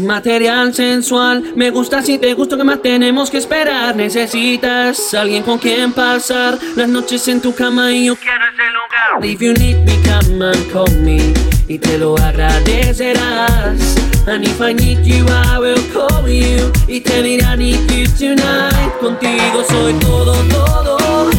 Material 0.00 0.72
sensual, 0.74 1.54
me 1.56 1.70
gusta 1.70 2.02
si 2.02 2.18
te 2.18 2.34
gusto, 2.34 2.56
que 2.56 2.64
más 2.64 2.80
tenemos 2.82 3.30
que 3.30 3.38
esperar? 3.38 3.96
Necesitas 3.96 5.12
alguien 5.14 5.42
con 5.42 5.58
quien 5.58 5.92
pasar 5.92 6.58
las 6.76 6.88
noches 6.88 7.26
en 7.28 7.40
tu 7.40 7.54
cama 7.54 7.90
y 7.92 8.06
yo 8.06 8.16
quiero 8.16 8.44
ese 8.52 8.62
lugar. 8.70 9.24
If 9.24 9.40
you 9.40 9.52
need 9.54 9.84
me, 9.84 9.96
come 10.02 10.44
and 10.44 10.72
call 10.72 10.90
me 11.00 11.34
y 11.66 11.78
te 11.78 11.98
lo 11.98 12.16
agradecerás. 12.16 13.96
And 14.26 14.44
if 14.44 14.60
I 14.60 14.74
need 14.74 15.04
you, 15.04 15.24
I 15.26 15.58
will 15.58 15.82
call 15.92 16.28
you 16.28 16.70
y 16.86 17.00
te 17.00 17.22
diré 17.22 17.44
I 17.44 17.56
need 17.56 17.90
you 17.90 18.06
tonight. 18.16 18.92
Contigo 19.00 19.64
soy 19.68 19.94
todo, 19.94 20.34
todo. 20.50 21.30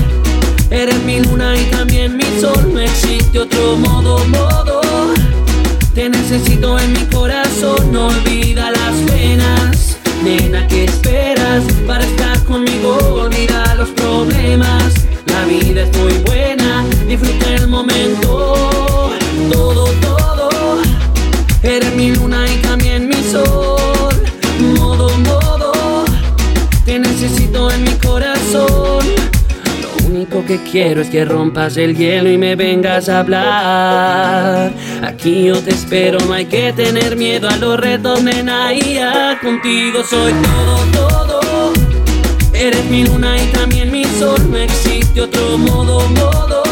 Eres 0.69 1.01
mi 1.03 1.21
luna 1.21 1.55
y 1.55 1.63
también 1.71 2.17
mi 2.17 2.25
sol, 2.39 2.73
no 2.73 2.79
existe 2.79 3.39
otro 3.39 3.75
modo, 3.77 4.19
modo. 4.25 4.81
Te 5.99 6.07
necesito 6.07 6.79
en 6.79 6.93
mi 6.93 7.05
corazón, 7.07 7.91
no 7.91 8.07
olvida 8.07 8.71
las 8.71 8.95
penas. 9.11 9.97
Nena, 10.23 10.65
¿qué 10.69 10.85
esperas 10.85 11.65
para 11.85 12.05
estar 12.05 12.41
conmigo? 12.45 12.95
Olvida 13.15 13.75
los 13.75 13.89
problemas. 13.89 14.93
La 15.25 15.43
vida 15.43 15.81
es 15.81 15.97
muy 15.97 16.13
buena, 16.19 16.85
disfruta 17.05 17.53
el 17.53 17.67
momento. 17.67 18.68
Único 30.19 30.43
que 30.45 30.61
quiero 30.69 30.99
es 31.01 31.09
que 31.09 31.23
rompas 31.23 31.77
el 31.77 31.95
hielo 31.95 32.29
y 32.29 32.37
me 32.37 32.57
vengas 32.57 33.07
a 33.07 33.19
hablar. 33.19 34.73
Aquí 35.01 35.45
yo 35.45 35.63
te 35.63 35.69
espero, 35.69 36.19
no 36.27 36.33
hay 36.33 36.45
que 36.45 36.73
tener 36.73 37.15
miedo 37.15 37.47
a 37.47 37.55
los 37.55 37.79
retos, 37.79 38.21
nena. 38.21 38.73
Y 38.73 38.95
ya 38.95 39.39
contigo 39.41 40.03
soy 40.03 40.33
todo, 40.33 41.23
todo. 41.25 41.73
Eres 42.53 42.83
mi 42.89 43.05
luna 43.05 43.41
y 43.41 43.45
también 43.53 43.93
mi 43.93 44.03
sol, 44.03 44.39
no 44.51 44.57
existe 44.57 45.21
otro 45.21 45.57
modo, 45.57 46.01
modo. 46.09 46.63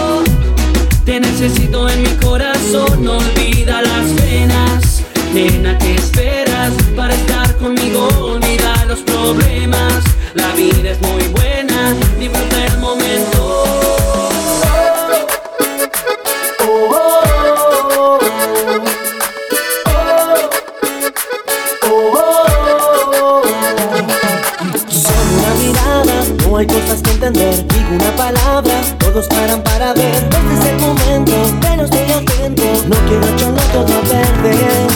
Te 1.05 1.21
necesito 1.21 1.88
en 1.88 2.01
mi 2.01 2.10
corazón, 2.17 3.01
no 3.01 3.17
olvida 3.17 3.81
las 3.81 4.07
penas. 4.21 5.03
Nena, 5.33 5.77
¿qué 5.77 5.95
esperas 5.95 6.73
para 6.97 7.13
estar 7.13 7.55
conmigo? 7.55 8.10
Olvida 8.19 8.83
los 8.89 8.99
problemas. 8.99 10.03
La 10.33 10.51
vida 10.53 10.91
es 10.91 11.01
muy 11.01 11.23
buena, 11.29 11.95
disfruta 12.19 12.57
entender. 28.17 28.17
Digo 28.17 28.23
una 28.23 28.23
palabra, 28.23 28.82
todos 28.97 29.27
paran 29.27 29.62
para 29.62 29.93
ver. 29.93 30.15
Este 30.15 30.53
es 30.53 30.65
el 30.65 30.80
momento, 30.80 31.34
pero 31.62 31.84
estoy 31.84 32.12
atento. 32.12 32.63
No 32.88 32.95
quiero 33.08 33.27
echarlo 33.27 33.62
todo 33.73 33.97
a 33.97 34.01
perder. 34.01 34.88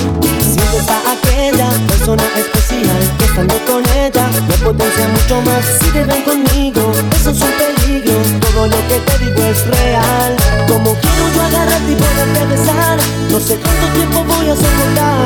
Sientes 0.42 0.90
a 0.90 1.12
aquella 1.12 1.70
persona 1.88 2.24
especial 2.36 3.02
que 3.18 3.26
estando 3.26 3.56
con 3.66 3.84
ella 3.98 4.28
me 4.48 4.56
potencia 4.58 5.08
mucho 5.08 5.42
más. 5.42 5.64
Si 5.82 5.92
te 5.92 6.04
ven 6.04 6.24
conmigo, 6.24 6.92
eso 7.16 7.32
es 7.32 7.42
un 7.42 7.52
peligro. 7.52 8.18
Todo 8.40 8.68
lo 8.68 8.78
que 8.88 9.00
te 9.00 9.26
digo 9.26 9.44
es 9.44 9.68
real. 9.68 10.36
Como 10.68 10.94
quiero 10.96 11.24
yo 11.36 11.42
agarrarte 11.42 11.92
y 11.92 11.96
poderte 11.96 12.46
besar. 12.46 12.98
No 13.30 13.40
sé 13.40 13.56
cuánto 13.56 13.88
tiempo 13.96 14.24
voy 14.26 14.50
a 14.50 14.56
soportar, 14.56 15.26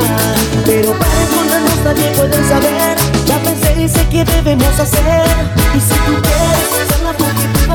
pero 0.64 0.92
para 0.92 1.22
encontrarnos 1.22 1.78
nadie 1.84 2.10
puede 2.10 2.48
saber. 2.48 2.96
Ya 3.26 3.38
pensé 3.42 3.82
y 3.82 3.88
sé 3.88 4.06
qué 4.10 4.24
debemos 4.24 4.78
hacer. 4.78 5.26
Y 5.74 5.80
si 5.80 5.94
tú 6.06 6.14
quieres 6.22 6.95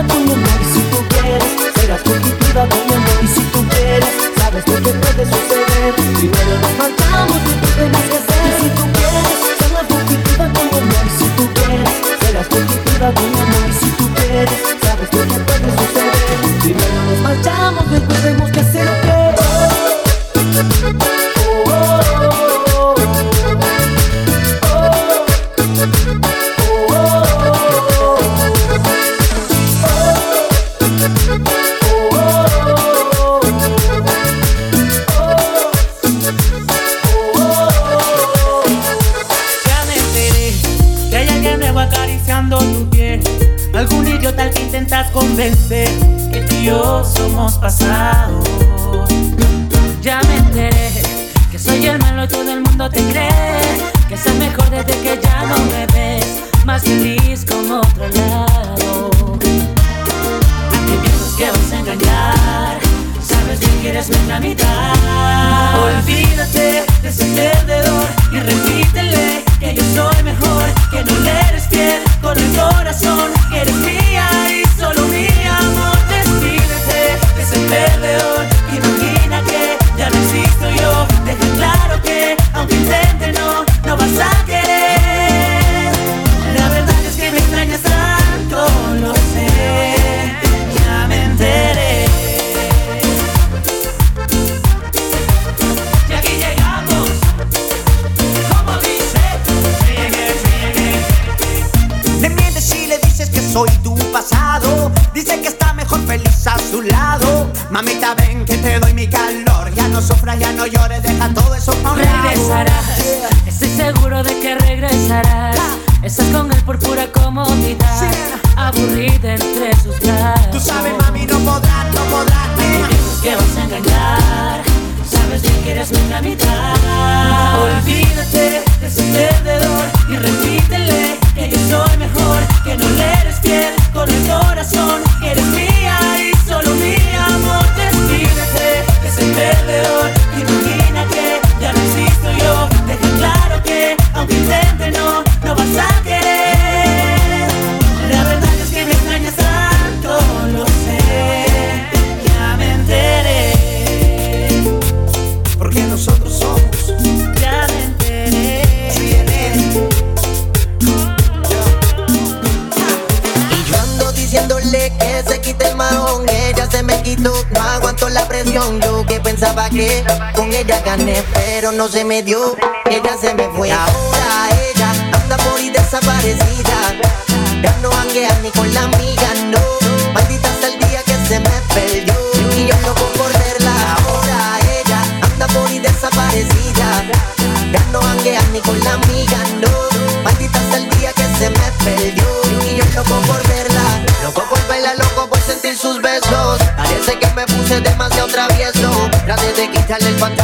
si 0.02 0.82
tú 0.90 0.98
quieres 1.10 1.44
serás 1.76 2.02
fugitiva 2.02 2.68
con 2.68 2.88
mi 2.88 2.94
amor, 2.94 3.24
y 3.24 3.28
si 3.28 3.42
tú 3.54 3.64
quieres 3.70 4.10
sabes 4.38 4.68
lo 4.68 4.76
que 4.76 4.92
puede 4.98 5.26
suceder. 5.26 5.94
Primero 6.18 6.54
nos 6.62 6.78
marchamos 6.78 7.38
y 7.38 7.54
tenemos 7.66 8.02
que 8.02 8.18
hacer. 8.18 8.50
Si 8.62 8.70
tú 8.70 8.84
quieres 8.98 9.38
tú 9.42 9.50
serás 9.62 9.86
fugitiva 9.88 10.46
con 10.54 10.66
mi 10.72 10.78
amor, 10.82 11.06
y 11.06 11.14
si 13.80 13.90
tú 13.98 14.04
quieres 14.14 14.54
sabes 14.82 15.14
lo 15.14 15.22
que 15.22 15.40
puede 15.46 15.70
suceder. 15.78 16.38
Primero 16.62 17.00
nos 17.10 17.20
marchamos, 17.22 17.92
después 17.92 18.22
tenemos 18.22 18.52
que 18.52 18.60
hacer. 18.60 18.71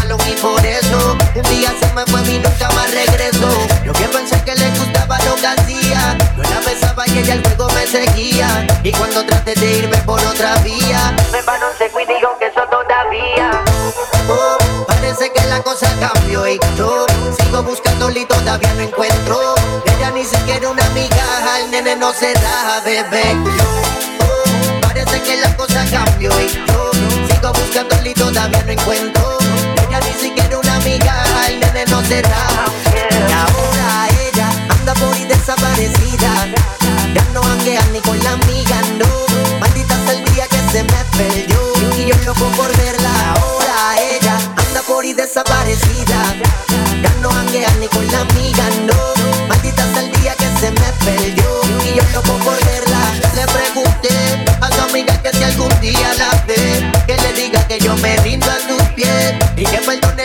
Y 0.06 0.36
por 0.42 0.66
eso 0.66 1.18
un 1.36 1.44
día 1.44 1.74
se 1.80 1.94
me 1.94 2.06
fue 2.06 2.22
y 2.30 2.40
nunca 2.40 2.70
más 2.72 2.92
regresó. 2.92 3.50
Yo 3.84 3.94
que 3.94 4.06
pensé 4.06 4.42
que 4.44 4.56
le 4.56 4.70
gustaba 4.72 5.18
lo 5.20 5.36
que 5.36 5.48
hacía. 5.48 6.18
Yo 6.36 6.44
la 6.44 6.60
besaba 6.62 7.08
y 7.08 7.20
ella 7.20 7.34
el 7.34 7.44
juego 7.44 7.68
me 7.74 7.88
seguía. 7.88 8.68
Y 8.84 8.92
cuando 8.92 9.26
traté 9.26 9.56
de 9.56 9.80
irme 9.80 9.98
por 10.00 10.20
otra 10.20 10.56
vía, 10.58 11.16
me 11.32 11.42
paró 11.44 11.68
seco 11.78 12.00
y 12.00 12.06
digo 12.06 12.38
que 12.40 12.48
eso 12.48 12.62
todavía. 12.70 13.64
Oh, 14.30 14.86
parece 14.86 15.32
que 15.32 15.44
la 15.48 15.62
cosa 15.62 15.88
cambió 16.00 16.48
y 16.48 16.60
yo 16.78 17.06
sigo 17.40 17.64
buscándole 17.64 18.22
y 18.22 18.26
todavía 18.26 18.74
no 18.74 18.82
encuentro. 18.82 19.56
Ella 19.86 20.12
ni 20.12 20.24
siquiera 20.24 20.70
una 20.70 20.86
amiga, 20.86 21.60
el 21.60 21.72
nene 21.72 21.96
no 21.96 22.14
se 22.14 22.34
da, 22.34 22.82
bebé. 22.84 23.36
Oh, 24.22 24.82
parece 24.82 25.22
que 25.22 25.38
la 25.38 25.56
cosa 25.56 25.86
cambió 25.92 26.32
y 26.42 26.48
yo 26.48 26.92
sigo 27.30 27.54
buscándole 27.54 28.10
y 28.10 28.14
todavía 28.14 28.64
no 28.64 28.72
encuentro. 28.72 29.47
Y 31.98 33.32
ahora 33.32 34.08
ella 34.22 34.50
anda 34.70 34.94
por 34.94 35.12
ahí 35.16 35.26
desaparecida. 35.26 36.30
Ya 37.16 37.24
no 37.34 37.42
hanguea 37.42 37.82
ni 37.92 38.00
con 38.02 38.24
la 38.24 38.34
amiga, 38.34 38.82
no. 39.00 39.08
Maldita 39.60 39.96
sea 40.06 40.14
el 40.14 40.24
día 40.26 40.46
que 40.48 40.60
se 40.72 40.84
me 40.84 41.04
perdió. 41.18 41.60
Y 41.98 42.06
yo 42.06 42.16
loco 42.24 42.46
por 42.56 42.70
verla. 42.78 43.34
Ahora 43.34 44.00
ella 44.00 44.38
anda 44.56 44.82
por 44.86 45.04
ahí 45.06 45.14
desaparecida. 45.14 46.36
Ya 47.02 47.10
no 47.20 47.32
hanguea 47.32 47.70
ni 47.80 47.88
con 47.88 48.06
la 48.12 48.20
amiga, 48.22 48.70
no. 48.86 49.48
Maldita 49.48 49.84
sea 49.92 50.02
el 50.04 50.12
día 50.22 50.36
que 50.36 50.46
se 50.60 50.70
me 50.70 50.90
perdió. 51.04 51.62
Y 51.84 51.96
yo 51.96 52.04
loco 52.14 52.38
por 52.46 52.64
verla. 52.64 53.02
Le 53.34 53.46
pregunté 53.48 54.46
a 54.62 54.72
su 54.72 54.82
amiga 54.82 55.20
que 55.24 55.32
si 55.32 55.44
algún 55.44 55.74
día 55.82 56.14
la 56.20 56.44
ve, 56.46 56.92
que 57.08 57.18
le 57.18 57.34
diga 57.34 57.68
que 57.68 57.80
yo 57.80 57.96
me 57.98 58.16
rindo 58.18 58.46
a 58.52 58.60
sus 58.68 58.84
pies. 58.90 59.34
Y 59.56 59.64
que 59.66 59.80
perdone 59.80 60.17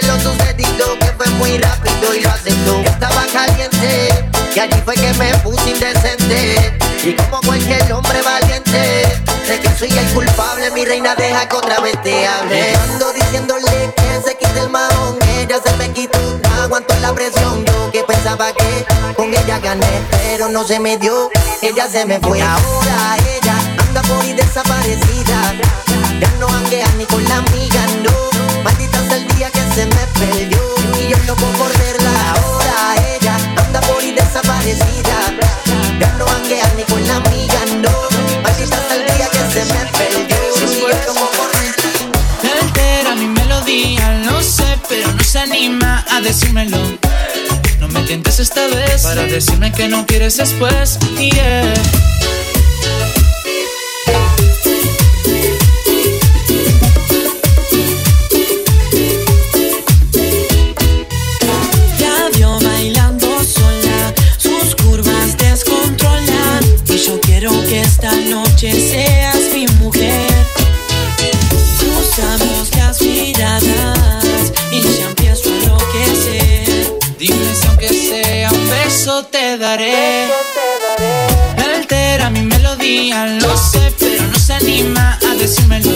Estaba 3.02 3.26
caliente. 3.32 4.30
Y 4.54 4.60
allí 4.60 4.80
fue 4.84 4.94
que 4.94 5.12
me 5.14 5.34
puse 5.38 5.70
indecente. 5.70 6.78
Y 7.02 7.14
como 7.14 7.40
cualquier 7.40 7.92
hombre 7.92 8.22
valiente, 8.22 9.02
sé 9.44 9.58
que 9.58 9.68
soy 9.76 9.90
el 9.90 10.06
culpable, 10.12 10.70
mi 10.70 10.84
reina 10.84 11.16
deja 11.16 11.48
que 11.48 11.56
otra 11.56 11.80
vez 11.80 12.00
te 12.04 12.28
hable. 12.28 12.76
Ando 12.76 13.12
diciéndole 13.12 13.92
que 13.96 14.22
se 14.24 14.36
quite 14.36 14.60
el 14.60 14.68
mahón, 14.68 15.18
ella 15.36 15.58
se 15.60 15.76
me 15.78 15.90
quitó, 15.90 16.16
no 16.44 16.62
aguanto 16.62 16.94
la 17.00 17.12
presión. 17.12 17.64
Yo 17.64 17.90
que 17.90 18.04
pensaba 18.04 18.52
que 18.52 18.86
con 19.16 19.34
ella 19.34 19.58
gané, 19.58 20.00
pero 20.12 20.48
no 20.48 20.62
se 20.62 20.78
me 20.78 20.96
dio, 20.96 21.28
ella 21.60 21.88
se 21.90 22.06
me 22.06 22.20
fue. 22.20 22.40
Ahora 22.40 23.16
ella 23.36 23.54
anda 23.88 24.00
por 24.02 24.22
ahí 24.22 24.32
desaparecida, 24.32 25.54
ya 26.20 26.30
no 26.38 26.46
hanguea 26.46 26.86
ni 26.98 27.04
con 27.06 27.24
la 27.24 27.38
amiga, 27.38 27.80
decírmelo. 46.22 46.78
No 47.80 47.88
me 47.88 48.02
tientes 48.02 48.38
esta 48.38 48.66
vez 48.68 49.02
para 49.02 49.22
decirme 49.24 49.72
que 49.72 49.88
no 49.88 50.06
quieres 50.06 50.36
después. 50.36 50.98
Yeah. 51.18 51.74
Te 79.24 79.58
daré. 79.58 80.28
Altera 81.58 82.30
mi 82.30 82.42
melodía, 82.42 83.26
lo 83.26 83.56
sé, 83.56 83.92
pero 83.98 84.26
no 84.26 84.38
se 84.38 84.54
anima 84.54 85.18
a 85.28 85.34
decírmelo. 85.34 85.90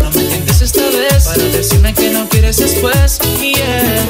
No 0.00 0.10
me 0.10 0.22
tientes 0.24 0.60
esta 0.60 0.82
vez 0.90 1.24
para 1.24 1.44
decirme 1.44 1.94
que 1.94 2.10
no 2.10 2.28
quieres 2.28 2.56
después. 2.58 3.18
Yeah. 3.40 4.08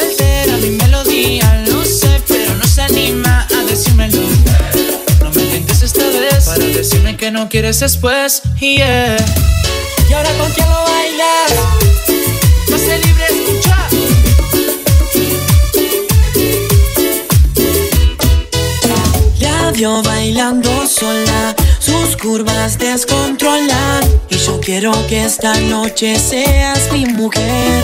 Altera 0.00 0.56
mi 0.58 0.70
melodía, 0.70 1.64
lo 1.68 1.84
sé, 1.84 2.20
pero 2.26 2.54
no 2.56 2.64
se 2.64 2.82
anima 2.82 3.46
a 3.50 3.64
decírmelo. 3.64 4.22
No 5.20 5.30
me 5.30 5.44
tientes 5.44 5.82
esta 5.82 6.04
vez 6.06 6.46
para 6.46 6.64
decirme 6.64 7.16
que 7.16 7.30
no 7.30 7.48
quieres 7.48 7.80
después. 7.80 8.42
Yeah. 8.58 9.16
¿Y 10.08 10.12
ahora 10.12 10.30
con 10.38 10.50
quién 10.52 10.68
lo 10.68 10.82
bailas? 10.82 11.52
Pase 12.70 12.98
libre, 12.98 13.24
escucha. 13.30 13.81
Bailando 19.80 20.86
sola, 20.86 21.54
sus 21.78 22.16
curvas 22.16 22.78
descontrolan. 22.78 24.04
Y 24.28 24.36
yo 24.36 24.60
quiero 24.60 24.92
que 25.06 25.24
esta 25.24 25.54
noche 25.60 26.18
seas 26.18 26.92
mi 26.92 27.06
mujer. 27.06 27.82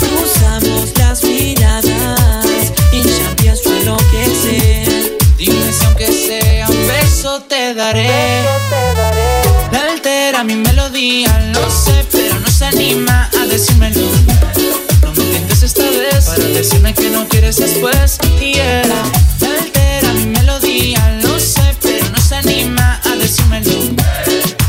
Cruzamos 0.00 0.92
las 0.98 1.22
miradas 1.22 2.72
y 2.92 3.02
ya 3.02 3.30
empiezo 3.30 3.70
a 3.70 3.78
enloquecer. 3.78 5.18
Dime 5.36 5.72
si 5.72 5.84
aunque 5.84 6.06
sea 6.06 6.68
un 6.68 6.88
beso 6.88 7.40
te 7.42 7.74
daré. 7.74 8.44
Altera 9.72 10.42
mi 10.42 10.56
melodía, 10.56 11.38
lo 11.52 11.70
sé, 11.70 12.04
pero 12.10 12.38
no 12.40 12.48
se 12.48 12.64
anima 12.64 13.30
a 13.40 13.46
decírmelo. 13.46 14.10
No 15.02 15.12
me 15.12 15.24
tientes 15.24 15.62
esta 15.62 15.84
vez 15.84 16.24
para 16.26 16.44
decirme 16.44 16.92
que 16.94 17.10
no 17.10 17.28
quieres 17.28 17.56
después. 17.56 18.18
Yeah 18.40 19.37
mi 20.18 20.26
melodía, 20.26 21.20
lo 21.22 21.38
sé, 21.38 21.76
pero 21.82 22.08
no 22.10 22.18
se 22.18 22.36
anima 22.36 23.00
a 23.04 23.16
decírmelo. 23.16 23.70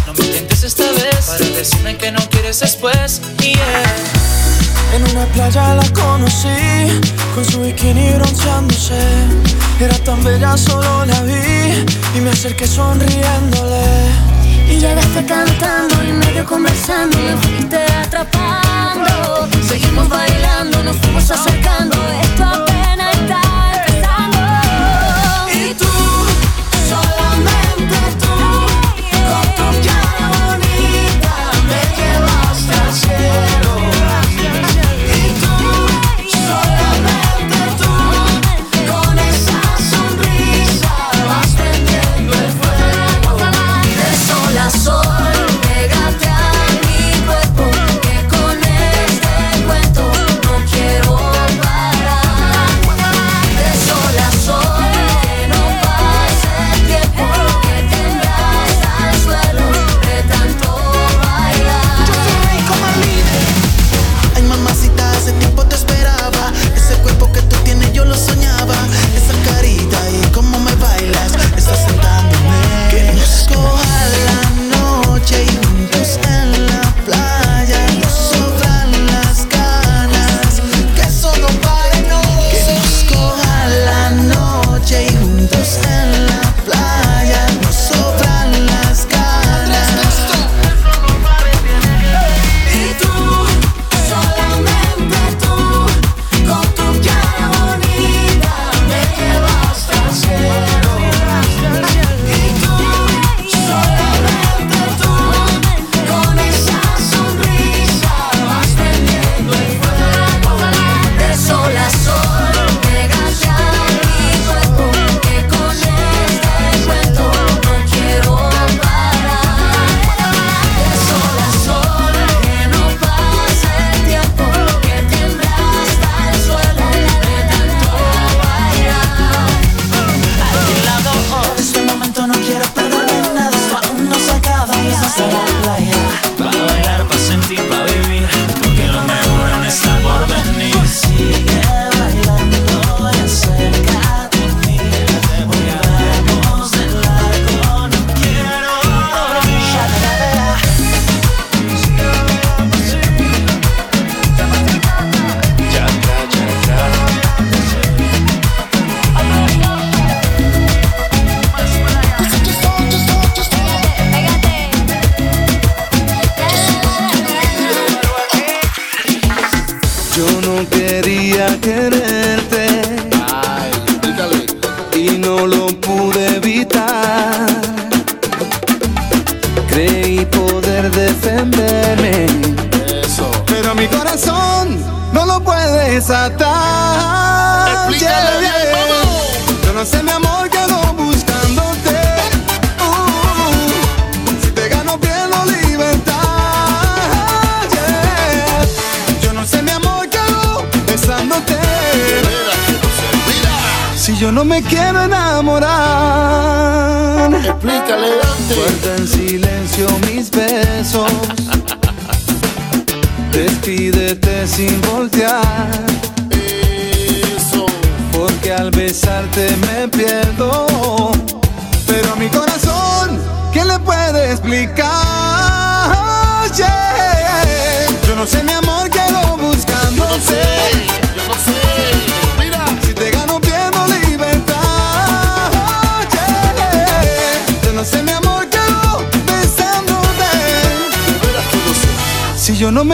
No 0.05 0.13
me 0.13 0.25
intentes 0.25 0.63
esta 0.63 0.91
vez 0.91 1.25
para 1.27 1.45
decirme 1.45 1.97
que 1.97 2.11
no 2.11 2.19
quieres 2.29 2.59
después. 2.59 3.21
Yeah. 3.39 3.83
En 4.95 5.03
una 5.11 5.25
playa 5.27 5.75
la 5.75 5.87
conocí, 5.93 7.01
con 7.35 7.45
su 7.45 7.61
bikini 7.61 8.11
bronceándose. 8.13 8.99
Era 9.79 9.97
tan 9.99 10.23
bella, 10.23 10.57
solo 10.57 11.05
la 11.05 11.21
vi 11.23 11.85
y 12.15 12.21
me 12.21 12.31
acerqué 12.31 12.67
sonriéndole. 12.67 14.29
Y 14.69 14.79
llegaste 14.79 15.25
cantando 15.25 15.95
y 16.03 16.13
medio 16.13 16.45
conversando 16.45 17.17
Me 17.17 17.35
fuiste 17.37 17.77
atrapando 17.91 19.49
Seguimos 19.67 20.07
bailando, 20.07 20.83
nos 20.83 20.95
fuimos 20.97 21.31
acercando 21.31 21.97
Esto 22.21 22.43
apenas 22.43 23.15
está 23.15 23.58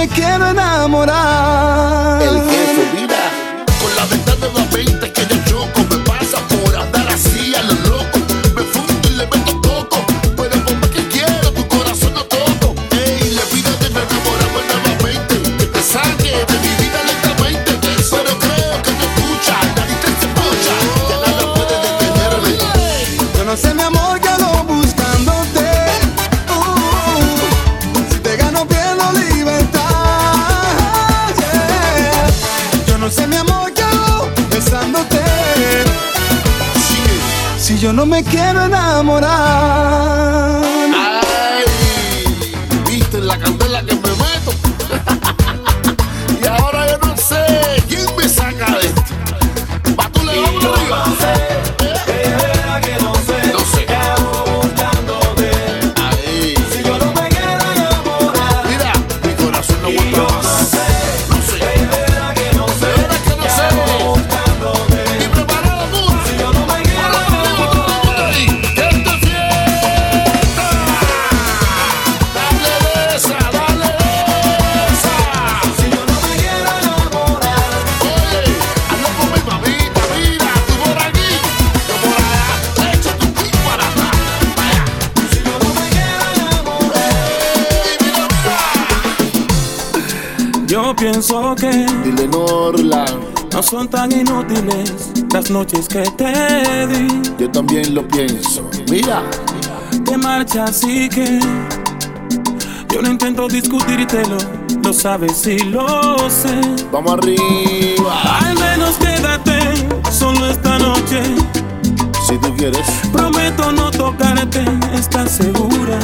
quiero 0.07 0.47
enamorar. 0.49 2.21
El 2.21 2.41
que 2.41 2.64
noches 95.49 95.87
que 95.87 96.03
te 96.11 96.87
di. 96.87 97.21
Yo 97.37 97.49
también 97.51 97.93
lo 97.93 98.07
pienso. 98.07 98.69
Mira, 98.89 99.23
te 100.05 100.17
marcha 100.17 100.65
así 100.65 101.09
que 101.09 101.39
yo 102.93 103.01
no 103.01 103.09
intento 103.09 103.47
discutírtelo. 103.47 104.37
Lo 104.83 104.93
sabes 104.93 105.45
y 105.47 105.59
lo 105.59 106.29
sé. 106.29 106.61
Vamos 106.91 107.13
arriba. 107.13 108.39
Al 108.39 108.55
menos 108.55 108.95
quédate 108.95 109.59
solo 110.11 110.49
esta 110.49 110.77
noche. 110.79 111.21
Si 112.27 112.37
tú 112.37 112.55
quieres. 112.55 112.87
Prometo 113.11 113.71
no 113.71 113.91
tocarte. 113.91 114.63
¿Estás 114.93 115.31
segura? 115.31 115.99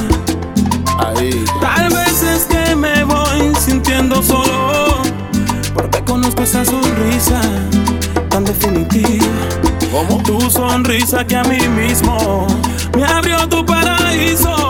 Ahí. 0.99 1.45
Tal 1.59 1.89
vez 1.89 2.23
es 2.23 2.43
que 2.45 2.75
me 2.75 3.03
voy 3.03 3.53
sintiendo 3.59 4.21
solo. 4.21 5.01
Porque 5.73 6.03
conozco 6.03 6.43
esa 6.43 6.65
sonrisa 6.65 7.41
como 9.91 10.21
tu 10.23 10.39
sonrisa 10.49 11.25
que 11.25 11.35
a 11.35 11.43
mí 11.43 11.67
mismo 11.67 12.47
me 12.95 13.03
abrió 13.03 13.47
tu 13.49 13.65
paraíso. 13.65 14.60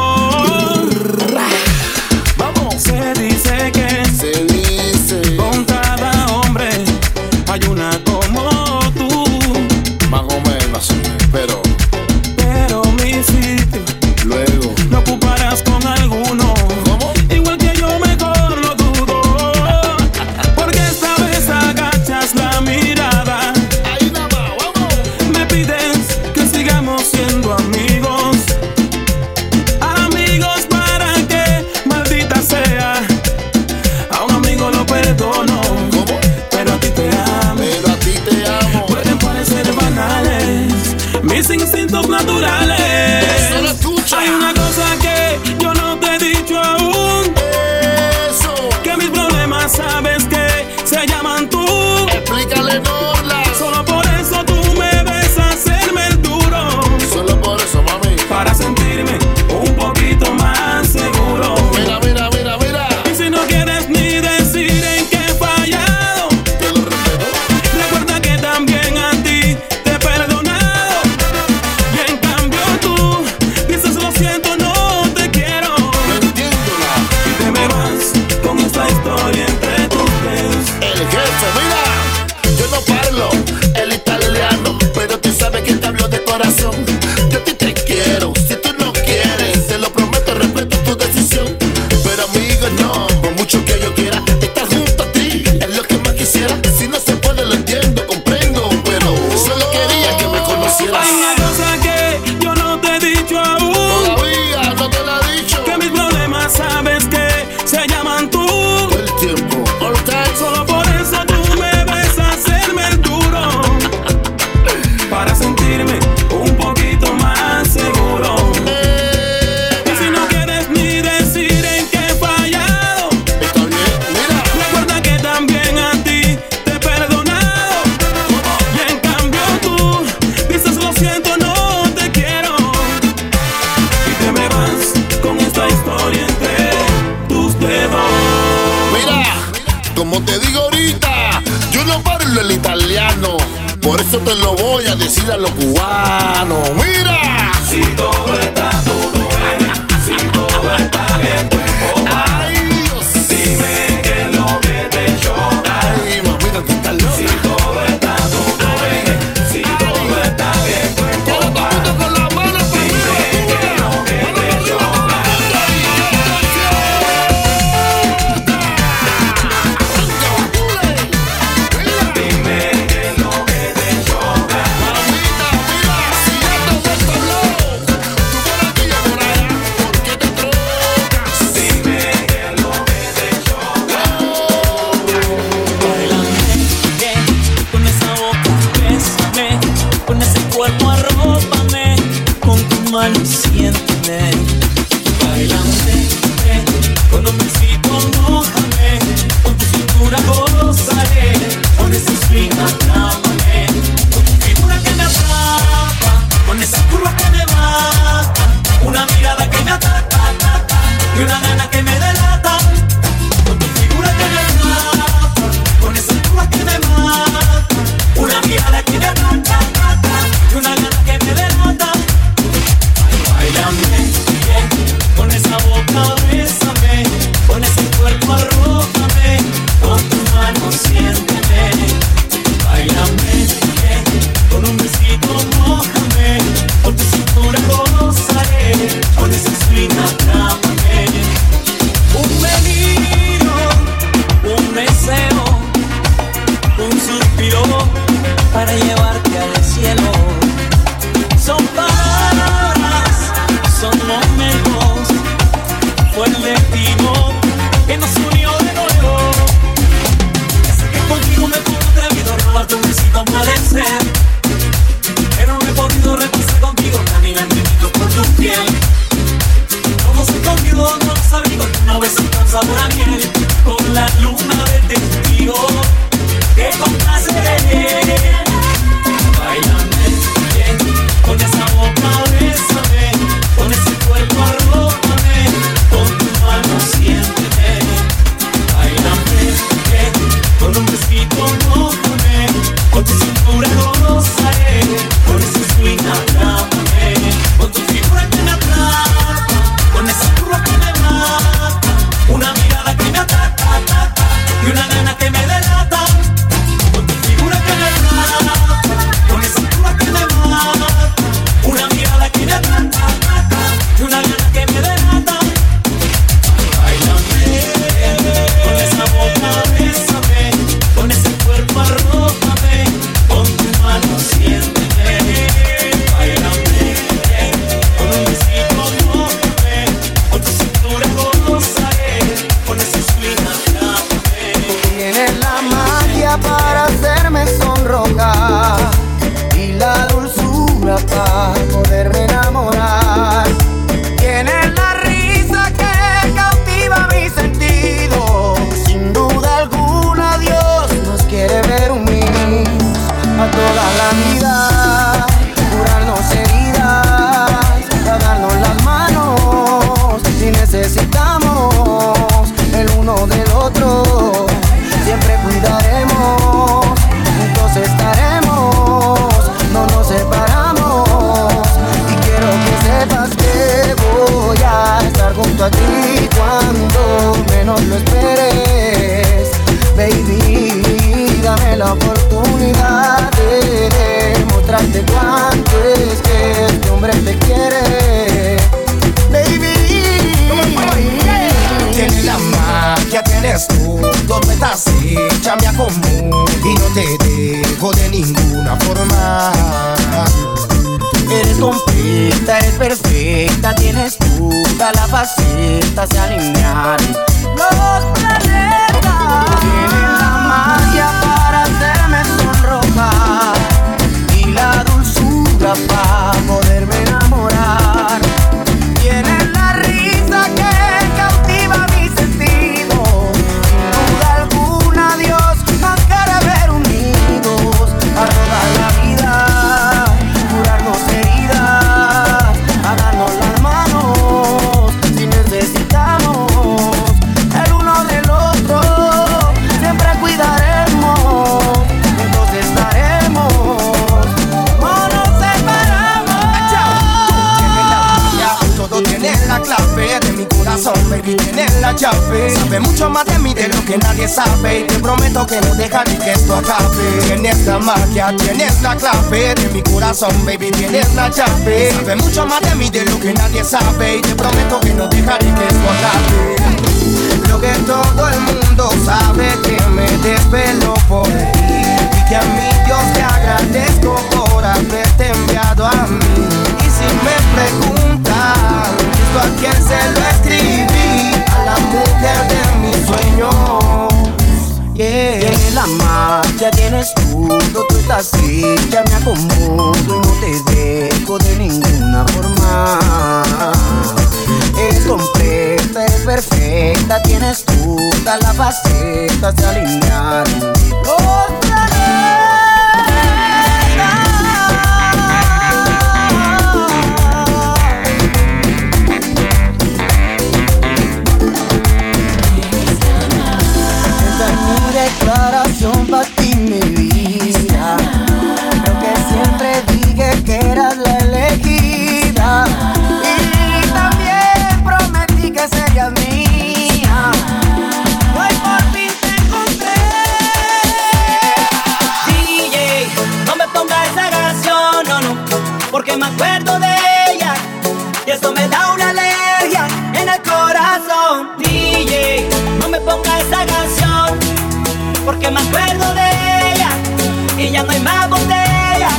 no 547.83 547.91
hay 547.91 547.99
más 547.99 548.29
botella. 548.29 549.09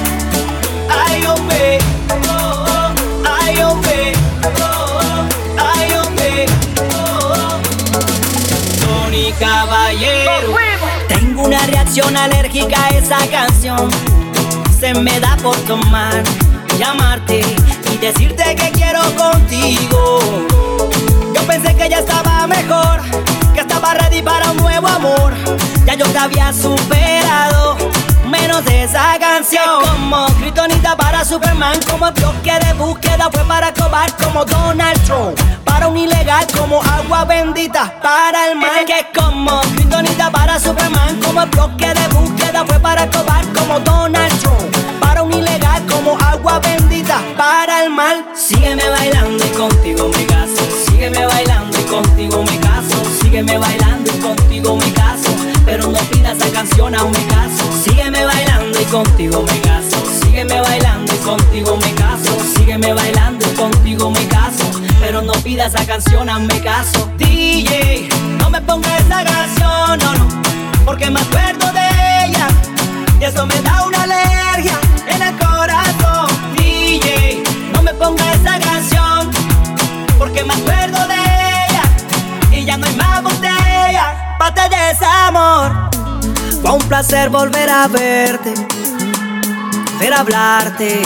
Ay, 0.89 1.25
hombre, 1.27 1.79
ay, 3.25 3.59
hombre, 3.61 4.13
ay, 5.59 5.95
hombre. 5.95 6.47
Tony 8.81 9.33
Caballero. 9.33 10.55
Tengo 11.09 11.43
una 11.43 11.67
reacción 11.67 12.17
alérgica 12.17 12.85
a 12.85 12.89
esa 12.91 13.19
canción. 13.29 13.91
Se 14.79 14.95
me 14.95 15.19
da 15.21 15.37
por 15.37 15.57
tomar, 15.65 16.23
llamarte 16.79 17.41
y 17.93 17.97
decirte 17.99 18.55
que 18.55 18.71
quiero 18.73 19.01
contigo. 19.17 20.21
Yo 21.35 21.43
pensé 21.47 21.75
que 21.75 21.89
ya 21.89 21.99
estaba 21.99 22.47
mejor, 22.47 23.01
que 23.55 23.61
estaba 23.61 23.95
ready 23.95 24.23
para 24.23 24.51
un 24.51 24.59
nuevo 24.59 24.89
amor. 24.89 25.35
Ya 25.87 25.95
yo 25.95 26.07
te 26.07 26.19
había 26.19 26.53
superado 26.53 27.92
menos 28.33 28.65
de 28.65 28.85
esa 28.85 29.19
canción. 29.19 29.83
Como 29.83 30.27
Kryptonita 30.39 30.97
para 30.97 31.25
Superman, 31.25 31.79
como 31.91 32.11
bloque 32.13 32.53
de 32.65 32.73
búsqueda 32.75 33.29
fue 33.31 33.45
para 33.45 33.73
cobar 33.75 34.11
como 34.17 34.45
Donald 34.45 34.99
Trump. 35.05 35.39
Para 35.65 35.89
un 35.89 35.97
ilegal 35.99 36.47
como 36.59 36.83
agua 36.83 37.25
bendita 37.25 38.01
para 38.03 38.49
el 38.49 38.57
mal. 38.57 38.85
Que 38.87 39.07
como 39.15 39.61
Kryptonita 39.75 40.31
para 40.31 40.59
Superman, 40.59 41.21
como 41.21 41.47
bloque 41.47 41.93
de 41.93 42.09
búsqueda 42.09 42.65
fue 42.67 42.81
para 42.81 43.09
cobar 43.11 43.45
como 43.53 43.79
Donald 43.81 44.41
Trump. 44.41 45.01
Para 45.01 45.23
un 45.23 45.33
ilegal 45.33 45.83
como 45.87 46.19
agua 46.19 46.59
bendita 46.61 47.21
para 47.37 47.85
el 47.85 47.91
mal. 47.91 48.25
Sígueme 48.35 48.89
bailando 48.89 49.45
y 49.45 49.51
contigo 49.51 50.09
me 50.09 50.25
caso. 50.27 50.63
Sígueme 50.87 51.27
bailando 51.27 51.79
y 51.79 51.85
contigo 51.85 52.43
me 52.43 52.59
caso. 52.61 52.97
Sígueme 53.21 53.59
bailando 53.59 54.11
y 54.11 54.21
contigo 54.21 54.77
me 54.77 54.93
caso. 54.95 55.42
Pero 55.73 55.89
no 55.89 55.99
pidas 56.11 56.37
esa 56.37 56.53
canción 56.53 56.95
a 56.95 57.03
me 57.03 57.27
caso. 57.29 57.65
Sígueme 57.83 58.27
bailando 58.27 58.79
y 58.79 58.85
contigo 58.85 59.43
me 59.43 59.59
caso. 59.63 60.05
Sígueme 60.21 60.61
bailando 60.61 61.15
y 61.15 61.17
contigo 61.25 61.79
me 61.79 61.95
caso. 61.95 62.39
Sígueme 62.55 62.93
bailando 62.93 63.47
y 63.51 63.55
contigo 63.55 64.11
me 64.11 64.29
caso. 64.29 64.71
Pero 65.01 65.23
no 65.23 65.33
pidas 65.33 65.75
esa 65.75 65.87
canción 65.87 66.29
a 66.29 66.39
me 66.39 66.61
caso. 66.61 67.11
DJ, 67.17 68.07
no 68.39 68.51
me 68.51 68.61
pongas 68.61 69.01
esa 69.01 69.25
canción, 69.25 69.99
no, 69.99 70.13
no. 70.13 70.43
Porque 70.85 71.11
me 71.11 71.21
acuerdo 71.21 71.73
de 71.73 72.27
ella. 72.27 72.49
Y 73.19 73.25
eso 73.25 73.47
me 73.47 73.59
da 73.63 73.87
una 73.87 74.03
alergia 74.03 74.79
en 75.07 75.23
el 75.23 75.39
corazón. 75.39 76.27
DJ, 76.55 77.43
no 77.73 77.83
me 77.83 77.95
pongas 77.95 78.37
esa 78.37 78.59
canción. 78.59 78.92
De 84.55 84.77
desamor. 84.89 85.91
Fue 86.61 86.71
un 86.73 86.83
placer 86.89 87.31
volver 87.31 87.69
a 87.71 87.89
verte. 87.89 88.55
Ver 89.99 90.15
hablarte. 90.15 91.03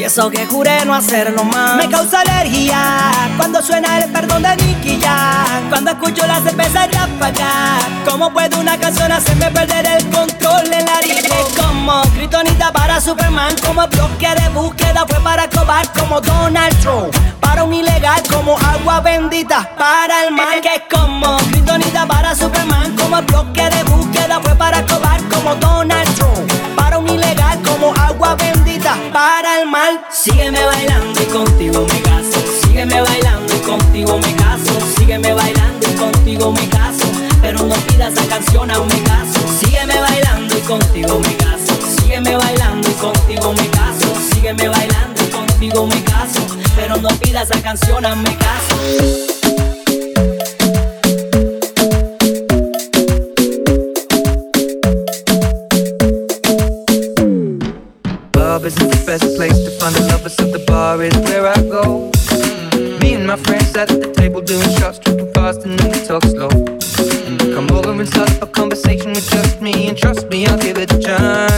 Y 0.00 0.04
eso 0.04 0.30
que 0.30 0.46
juré 0.46 0.82
no 0.86 0.94
hacerlo 0.94 1.44
más. 1.44 1.76
Me 1.76 1.86
causa 1.90 2.22
alergia 2.22 3.12
Cuando 3.36 3.60
suena 3.60 3.98
el 3.98 4.10
perdón 4.10 4.42
de 4.44 4.56
Nicky 4.56 4.98
Jam 4.98 5.68
Cuando 5.68 5.90
escucho 5.90 6.26
la 6.26 6.40
cerveza 6.40 6.86
ráfaga 6.86 7.76
¿Cómo 8.08 8.32
puede 8.32 8.56
una 8.56 8.78
canción 8.78 9.12
hacerme 9.12 9.50
perder 9.50 9.84
el 9.84 10.08
control 10.08 10.72
en 10.72 10.86
la 10.86 10.96
harina? 10.96 11.20
Como 11.54 12.00
Kryptonita 12.14 12.72
para 12.72 12.98
Superman 12.98 13.54
Como 13.66 13.86
bloque 13.88 14.28
de 14.40 14.48
búsqueda 14.48 15.04
fue 15.06 15.20
para 15.20 15.50
cobar 15.50 15.92
Como 15.92 16.18
Donald 16.22 16.80
Trump. 16.80 17.14
Para 17.38 17.64
un 17.64 17.74
ilegal 17.74 18.22
como 18.26 18.56
agua 18.56 19.00
bendita 19.00 19.70
Para 19.76 20.24
el 20.24 20.32
mal 20.32 20.62
que 20.62 20.76
es 20.76 20.82
como 20.90 21.36
Kryptonita 21.50 22.06
para 22.06 22.34
Superman 22.34 22.96
Como 22.96 23.20
bloque 23.20 23.68
de 23.68 23.82
búsqueda 23.82 24.40
fue 24.42 24.54
para 24.54 24.82
cobar 24.86 25.20
Como 25.24 25.54
Donald 25.56 26.14
Trump. 26.16 26.50
Para 26.74 26.96
un 26.96 27.06
ilegal 27.06 27.60
como 27.62 27.92
agua 27.94 28.34
bendita 28.36 28.59
Para 29.12 29.60
el 29.60 29.68
mal 29.68 30.00
Sígueme 30.10 30.64
bailando 30.64 31.22
y 31.22 31.26
contigo 31.26 31.86
me 31.86 32.02
caso. 32.02 32.42
Sígueme 32.62 33.00
bailando 33.00 33.54
y 33.54 33.58
contigo 33.60 34.18
me 34.18 34.34
caso. 34.34 34.72
Sígueme 34.96 35.32
bailando 35.32 35.88
y 35.88 35.94
contigo 35.96 36.52
me 36.52 36.68
caso. 36.68 37.06
Pero 37.40 37.66
no 37.66 37.74
pidas 37.86 38.14
esa 38.14 38.26
canción 38.26 38.70
a 38.70 38.78
me 38.80 39.02
caso. 39.02 39.40
Sígueme 39.60 40.00
bailando 40.00 40.58
y 40.58 40.60
contigo 40.62 41.20
me 41.20 41.36
caso. 41.36 41.72
Sígueme 42.00 42.36
bailando 42.36 42.88
y 42.88 42.94
contigo 42.94 43.52
me 43.52 43.68
caso. 43.68 44.14
Sígueme 44.32 44.68
bailando 44.68 45.22
y 45.22 45.30
contigo 45.30 45.86
me 45.86 46.02
caso. 46.02 46.40
Pero 46.74 46.96
no 46.96 47.08
pidas 47.20 47.48
esa 47.50 47.62
canción 47.62 48.04
a 48.04 48.16
me 48.16 48.36
caso 48.36 49.29
Club 58.60 58.72
isn't 58.72 58.90
the 58.90 59.04
best 59.06 59.36
place 59.36 59.56
to 59.64 59.70
find 59.80 59.96
a 59.96 60.00
lover, 60.08 60.28
so 60.28 60.44
the 60.44 60.58
bar 60.66 61.02
is 61.02 61.16
where 61.20 61.46
I 61.46 61.56
go. 61.62 62.10
Me 63.00 63.14
and 63.14 63.26
my 63.26 63.36
friends 63.36 63.68
sat 63.68 63.90
at 63.90 64.02
the 64.02 64.12
table 64.12 64.42
doing 64.42 64.68
shots, 64.76 64.98
tripping 64.98 65.32
fast, 65.32 65.64
and 65.64 65.78
then 65.78 65.90
we 65.90 66.06
talk 66.06 66.22
slow. 66.24 66.50
Come 67.54 67.70
over 67.70 67.92
and 67.92 68.06
start 68.06 68.30
up 68.32 68.42
a 68.42 68.46
conversation 68.46 69.12
with 69.12 69.30
just 69.30 69.62
me, 69.62 69.88
and 69.88 69.96
trust 69.96 70.28
me, 70.28 70.46
I'll 70.46 70.58
give 70.58 70.76
it 70.76 70.92
a 70.92 70.98
chance. 70.98 71.49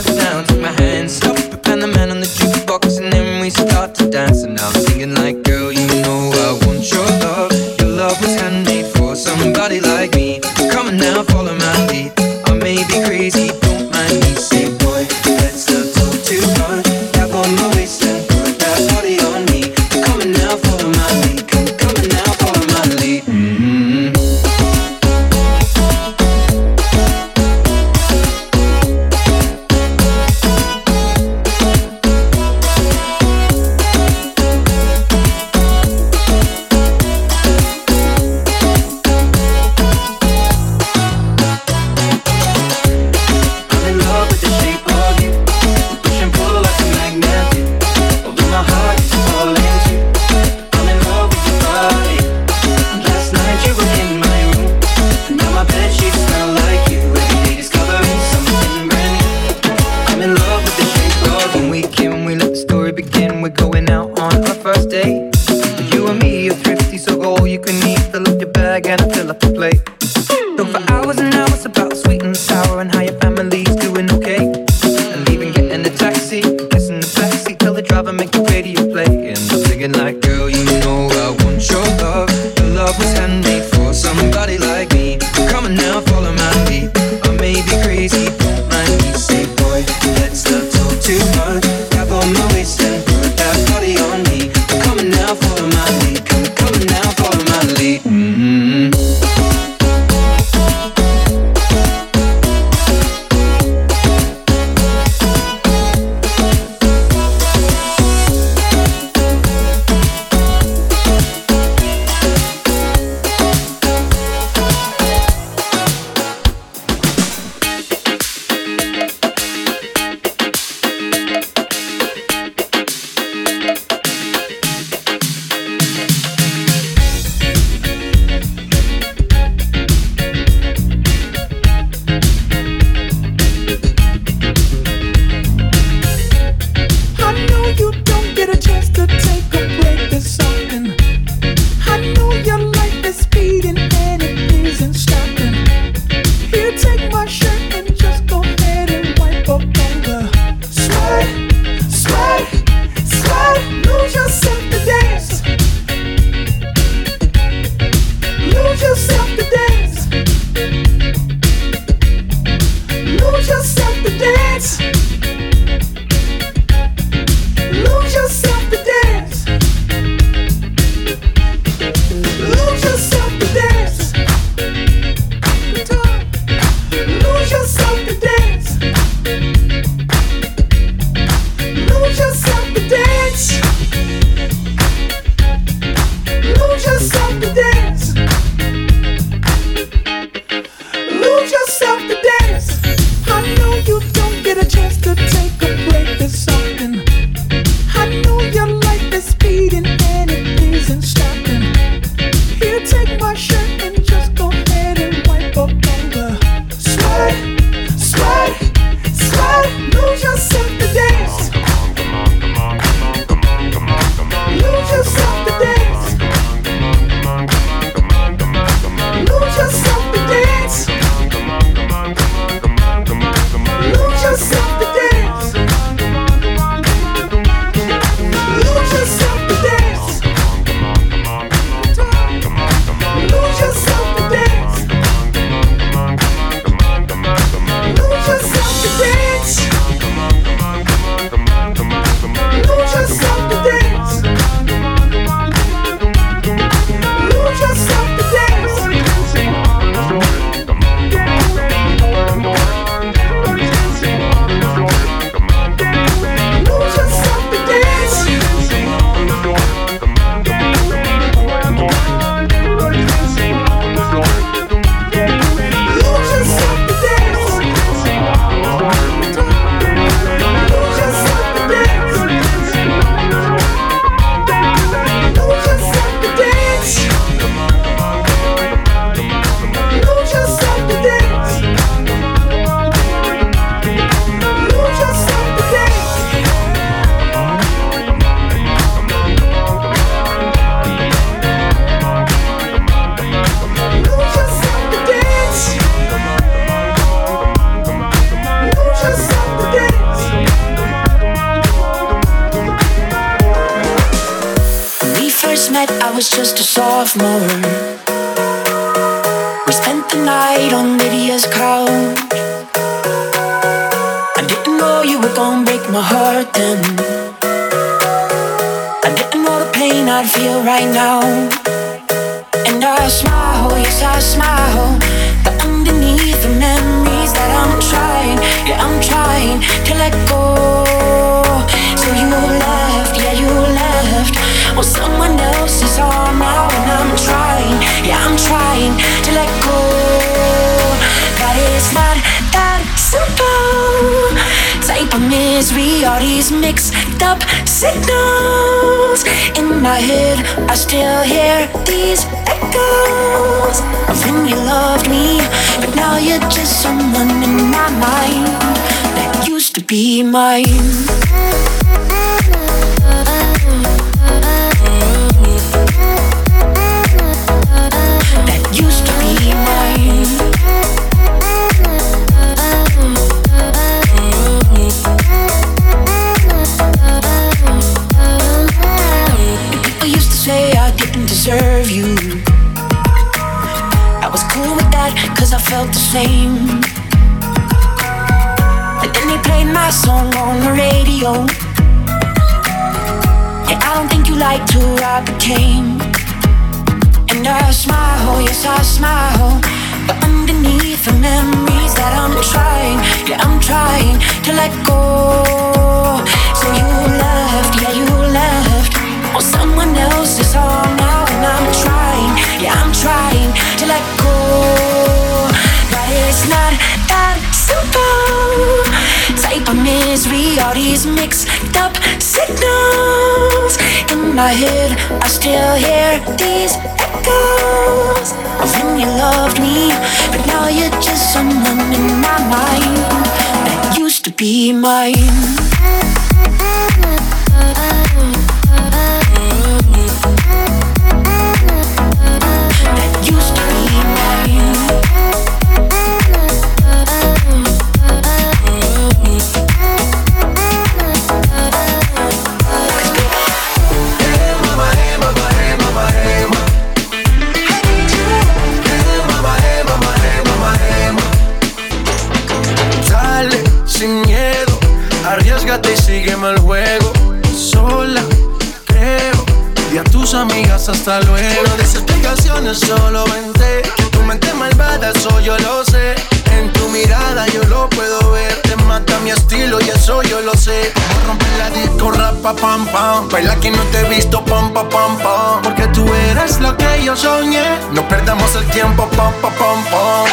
pam 482.56 482.86
pam. 482.86 483.28
Baila 483.28 483.56
que 483.56 483.70
no 483.70 483.82
te 483.90 484.00
he 484.00 484.08
visto 484.08 484.44
pam 484.44 484.72
pa 484.72 484.82
pam 484.88 485.16
pam. 485.18 485.62
Porque 485.62 485.86
tú 485.88 486.04
eres 486.30 486.60
lo 486.60 486.76
que 486.76 487.04
yo 487.04 487.16
soñé. 487.16 487.78
No 487.92 488.06
perdamos 488.08 488.54
el 488.56 488.66
tiempo 488.66 489.08
pam 489.16 489.32
pa 489.40 489.50
pam 489.50 489.84
pam. 489.90 490.26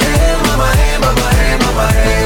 Hey, 0.00 0.36
mama, 0.48 0.70
hey, 0.74 0.94
eh, 0.94 0.98
mama, 0.98 1.30
hey, 1.30 1.52
eh, 1.52 1.64
mama, 1.64 1.88
hey. 1.92 2.12
Eh. 2.12 2.17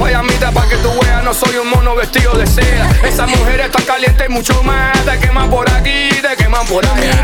Las 0.00 0.22
payamitas 0.22 0.52
para 0.52 0.68
que 0.68 0.76
tú 0.76 0.90
veas, 1.02 1.22
no 1.22 1.34
soy 1.34 1.56
un 1.56 1.68
mono 1.68 1.94
vestido 1.94 2.32
de 2.34 2.46
seda. 2.46 2.88
Esa 3.04 3.26
mujer 3.26 3.60
está 3.60 3.82
caliente 3.82 4.24
y 4.28 4.32
mucho 4.32 4.62
más. 4.62 4.98
Te 5.04 5.18
queman 5.18 5.50
por 5.50 5.68
aquí, 5.70 6.08
te 6.10 6.36
queman 6.36 6.66
por 6.66 6.84
allá. 6.86 7.22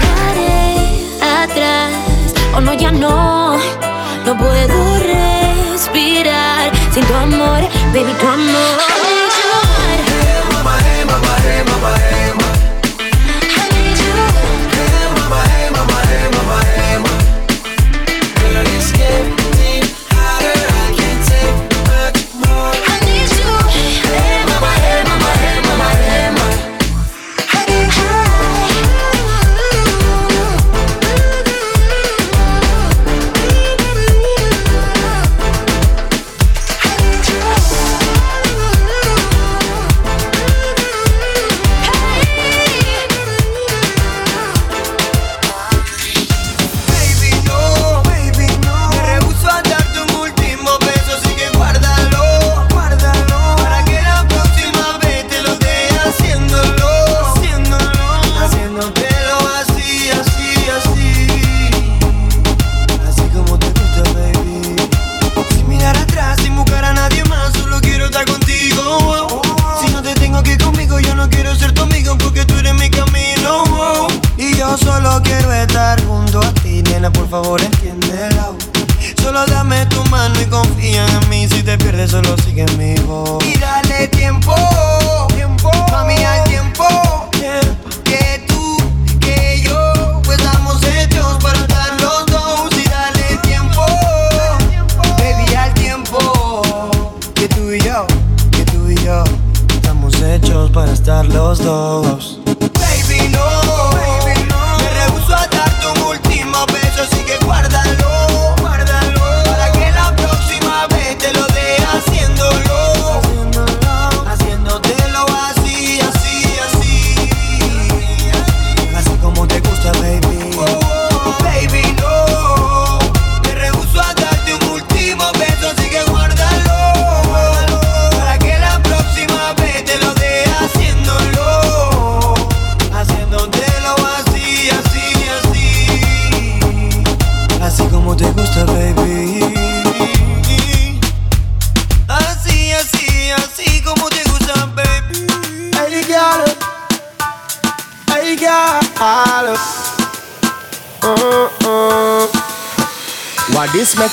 atrás. 1.43 1.93
O 2.55 2.61
no, 2.61 2.75
ya 2.75 2.91
no. 2.91 3.59
No 4.25 4.37
puedo 4.37 4.99
respirar 4.99 6.71
sin 6.93 7.05
tu 7.05 7.15
amor, 7.15 7.63
baby, 7.93 8.13
tu 8.21 8.29
amor. 8.29 8.97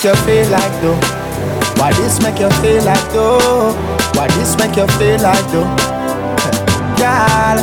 Make 0.03 0.17
you 0.17 0.25
feel 0.25 0.49
like 0.51 0.81
though? 0.81 0.99
Why 1.79 1.93
this 1.93 2.19
make 2.19 2.39
you 2.39 2.49
feel 2.59 2.83
like 2.83 3.07
though? 3.13 3.71
Why 4.19 4.27
this 4.35 4.57
make 4.59 4.75
you 4.75 4.87
feel 4.99 5.15
like 5.23 5.47
though? 5.47 5.63
Girl. 6.99 7.59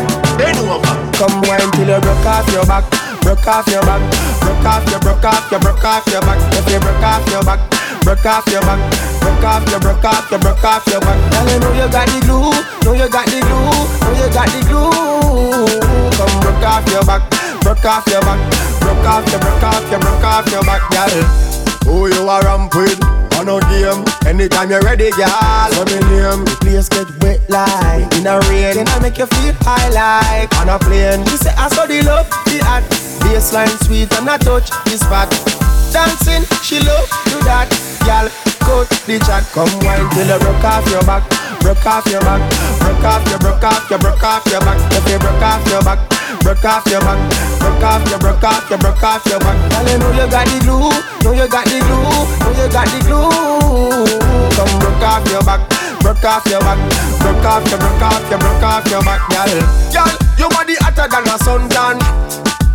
Come 1.20 1.36
wine 1.44 1.70
till 1.76 1.88
you 1.88 2.00
broke 2.00 2.24
off 2.24 2.48
your 2.48 2.64
back, 2.64 2.88
broke 3.20 3.46
off 3.46 3.68
your 3.68 3.82
back, 3.84 4.00
broke 4.40 4.64
off 4.64 4.88
your, 4.88 5.00
broke 5.00 5.24
off 5.24 5.50
your, 5.50 5.60
broke 5.60 5.84
off 5.84 6.06
your 6.08 6.22
back. 6.22 6.40
If 6.56 6.64
you 6.72 6.80
broke 6.80 7.04
off 7.04 7.28
your 7.28 7.44
back, 7.44 7.60
broke 8.00 8.24
off 8.24 8.46
your 8.48 8.62
back, 8.62 8.80
broke 9.20 9.44
off 9.44 9.68
your, 9.68 9.80
broke 9.80 10.04
off 10.04 10.30
your, 10.30 10.40
broke 10.40 10.64
off 10.64 10.86
your 10.88 11.00
back. 11.00 11.20
Girl, 11.30 11.44
you 11.44 11.60
know 11.60 11.72
you 11.76 11.92
got 11.92 12.08
the 12.08 12.20
glue, 12.24 12.56
know 12.88 12.96
you 12.96 13.08
got 13.12 13.26
the 13.28 13.40
glue, 13.44 13.84
know 14.00 14.16
you 14.16 14.32
got 14.32 14.48
the 14.48 14.60
glue. 14.64 15.68
Come 16.16 16.40
broke 16.40 16.64
off 16.64 16.88
your 16.88 17.04
back, 17.04 17.20
broke 17.60 17.84
off 17.84 18.08
your 18.08 18.24
back, 18.24 18.40
broke 18.80 19.04
off 19.04 19.28
your, 19.28 19.40
broke 19.44 19.62
off 19.62 19.90
your, 19.92 20.00
broke 20.00 20.24
off 20.24 20.48
your 20.48 20.64
back, 20.64 20.88
girl. 20.88 21.49
Who 21.84 22.08
you 22.08 22.28
are 22.28 22.42
ramp 22.42 22.74
with? 22.74 23.00
On 23.40 23.48
a 23.48 23.58
game, 23.72 24.04
anytime 24.26 24.68
you're 24.70 24.82
ready, 24.82 25.10
girl. 25.12 25.72
So 25.72 25.84
me 25.86 25.96
name, 26.12 26.44
the 26.44 26.56
place 26.60 26.88
get 26.88 27.08
wet 27.22 27.40
like 27.48 28.12
in 28.16 28.26
a 28.26 28.38
rain. 28.50 28.74
Then 28.74 28.88
I 28.88 28.98
make 29.00 29.16
you 29.16 29.26
feel 29.26 29.54
high 29.60 29.88
like 29.88 30.54
on 30.58 30.68
a 30.68 30.78
plane. 30.78 31.20
You 31.20 31.36
say 31.38 31.54
I 31.56 31.68
saw 31.68 31.86
the 31.86 32.02
love, 32.02 32.28
the 32.44 32.60
hot 32.64 32.82
baseline 33.24 33.72
sweet 33.84 34.12
and 34.18 34.28
I 34.28 34.36
touch 34.36 34.68
the 34.84 34.98
spot. 34.98 35.59
Dancing, 35.90 36.46
she 36.62 36.78
love 36.86 37.10
do 37.26 37.36
that, 37.42 37.66
girl. 38.06 38.30
Cut 38.62 38.86
the 39.10 39.18
chat, 39.26 39.42
come 39.50 39.66
wine 39.82 40.06
till 40.14 40.30
you 40.30 40.38
broke 40.38 40.62
off 40.62 40.86
your 40.86 41.02
back, 41.02 41.26
broke 41.58 41.82
off 41.82 42.06
your 42.06 42.22
back, 42.22 42.38
broke 42.78 43.02
off 43.02 43.26
your, 43.26 43.38
broke 43.42 43.64
off 43.66 43.90
your, 43.90 43.98
broke 43.98 44.22
off 44.22 44.46
your 44.46 44.62
back. 44.62 44.78
If 44.94 45.02
you 45.10 45.18
broke 45.18 45.42
off 45.42 45.66
your 45.66 45.82
back, 45.82 45.98
broke 46.46 46.62
off 46.62 46.86
your 46.86 47.02
back, 47.02 47.18
broke 47.58 47.82
off 47.82 48.06
your, 48.06 48.20
broke 48.22 48.46
off 48.46 48.70
your, 48.70 48.78
broke 48.78 49.02
off 49.02 49.26
your 49.26 49.40
back. 49.42 49.58
Girl, 49.74 49.86
you 49.90 49.98
know 49.98 50.10
you 50.14 50.26
got 50.30 50.46
the 50.46 50.56
glue, 50.62 50.94
know 51.26 51.32
you 51.34 51.48
got 51.50 51.66
the 51.66 51.78
glue, 51.82 51.98
know 51.98 52.52
you 52.54 52.66
got 52.70 52.86
the 52.86 52.98
glue. 53.02 54.06
Come 54.54 54.72
broke 54.78 55.02
off 55.02 55.26
your 55.26 55.42
back, 55.42 55.60
broke 56.06 56.22
off 56.22 56.46
your 56.46 56.62
back, 56.62 56.78
broke 57.18 57.46
off 57.50 57.66
your, 57.66 57.82
broke 57.82 58.04
off 58.06 58.24
your, 58.30 58.38
broke 58.38 58.62
off 58.62 58.86
your 58.86 59.02
back, 59.02 59.22
girl. 59.26 59.50
Girl, 59.90 60.12
your 60.38 60.50
body 60.54 60.78
hotter 60.78 61.10
than 61.10 61.26
a 61.26 61.36
suntan. 61.42 62.49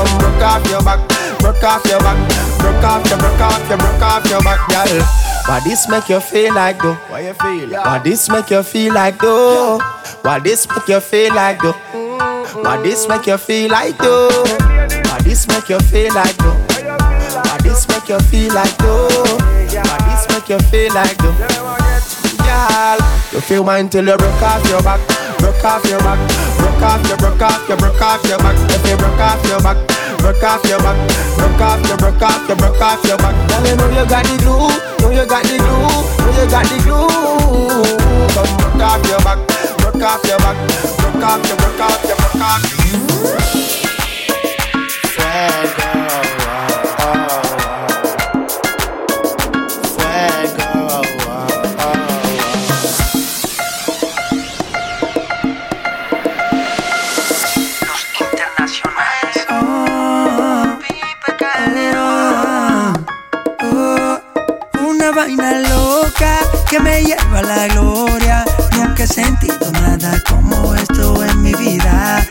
Come 0.00 0.18
broke 0.18 0.42
off 0.42 0.66
your 0.70 0.82
back, 0.82 1.00
broke 1.40 1.62
off 1.62 1.84
your 1.84 2.00
back, 2.00 2.16
broke 2.58 2.82
off 2.82 3.06
your, 3.06 3.18
broke 3.18 3.40
off 3.40 3.68
your, 3.68 3.76
broke 3.76 4.00
off 4.00 4.24
your 4.30 4.40
back, 4.40 4.66
girl. 4.70 5.02
Why 5.44 5.60
this 5.62 5.86
make 5.90 6.08
you 6.08 6.20
feel 6.20 6.54
like 6.54 6.80
though? 6.80 6.94
Why 7.08 7.20
you 7.26 7.34
feel? 7.34 7.68
Why 7.68 7.98
this 7.98 8.30
make 8.30 8.48
you 8.48 8.62
feel 8.62 8.94
like 8.94 9.18
though? 9.18 9.78
Why 10.22 10.38
this 10.38 10.66
make 10.68 10.88
you 10.88 11.00
feel 11.00 11.34
like 11.34 11.60
though? 11.60 11.74
Why 12.62 12.80
this 12.82 13.06
make 13.08 13.26
you 13.26 13.36
feel 13.36 13.70
like 13.70 13.98
though? 13.98 14.30
Why 14.30 15.20
this 15.22 15.46
make 15.46 15.68
you 15.68 15.78
feel 15.80 16.14
like 16.14 16.36
though? 16.38 16.56
Why 17.44 17.58
this 17.62 17.86
make 17.86 18.08
you 18.08 18.20
feel 18.20 18.54
like 18.54 18.78
though? 18.78 19.36
Why 19.36 19.98
this 20.08 20.28
make 20.30 20.48
you 20.48 20.58
feel 20.70 20.94
like 20.94 21.18
though? 21.18 22.19
Girl, 22.38 22.98
you 23.32 23.40
feel 23.40 23.64
mine 23.64 23.88
till 23.88 24.06
you 24.06 24.16
broke 24.16 24.42
off 24.42 24.64
your 24.68 24.82
back 24.82 25.00
Broke 25.38 25.64
off 25.64 25.84
your 25.84 25.98
back 26.00 26.18
Broke 26.58 26.82
off 26.82 27.06
your, 27.08 27.16
broke 27.16 27.42
off 27.42 27.68
your, 27.68 27.76
broke 27.76 28.00
off 28.00 28.24
your 28.24 28.38
back 28.38 28.56
If 28.70 28.86
you 28.86 28.96
broke 28.96 29.18
off 29.18 29.44
your 29.46 29.60
back 29.60 29.78
Broke 30.18 30.42
off 30.42 30.64
your 30.64 30.78
back 30.78 30.96
Broke 31.36 31.60
off 31.60 31.82
your, 31.88 31.96
broke 31.96 32.22
off 32.22 32.48
your, 32.48 32.56
broke 32.56 32.80
off 32.80 33.04
your 33.04 33.18
back 33.18 33.34
Girl, 33.48 33.66
you 33.66 33.76
know 33.76 33.88
you 33.90 34.06
got 34.06 34.24
the 34.24 34.36
glue 34.38 34.70
Know 35.00 35.10
you 35.10 35.26
got 35.26 35.42
the 35.42 35.56
glue 35.58 35.90
Know 36.22 36.30
you 36.38 36.46
got 36.50 36.64
the 36.68 36.76
glue 36.84 37.08
Come 38.34 38.50
broke 38.58 38.82
off 38.84 39.02
your 39.08 39.20
back 39.26 39.38
Broke 39.80 40.02
off 40.02 40.22
your 40.24 40.38
back 40.38 40.56
Broke 41.00 41.24
off 41.24 41.42
your, 41.48 41.56
broke 41.56 41.80
off 41.80 42.04
your, 42.04 42.16
broke 42.16 42.40
off 42.40 42.62
your 42.70 43.40
Fair 45.16 45.66
girl 45.76 46.29
que 66.70 66.78
me 66.78 67.02
lleva 67.02 67.40
a 67.40 67.42
la 67.42 67.66
gloria. 67.66 68.44
Nunca 68.76 69.02
he 69.02 69.06
sentido 69.06 69.72
nada 69.72 70.22
como 70.28 70.72
esto 70.76 71.24
en 71.24 71.42
mi 71.42 71.52
vida. 71.54 72.24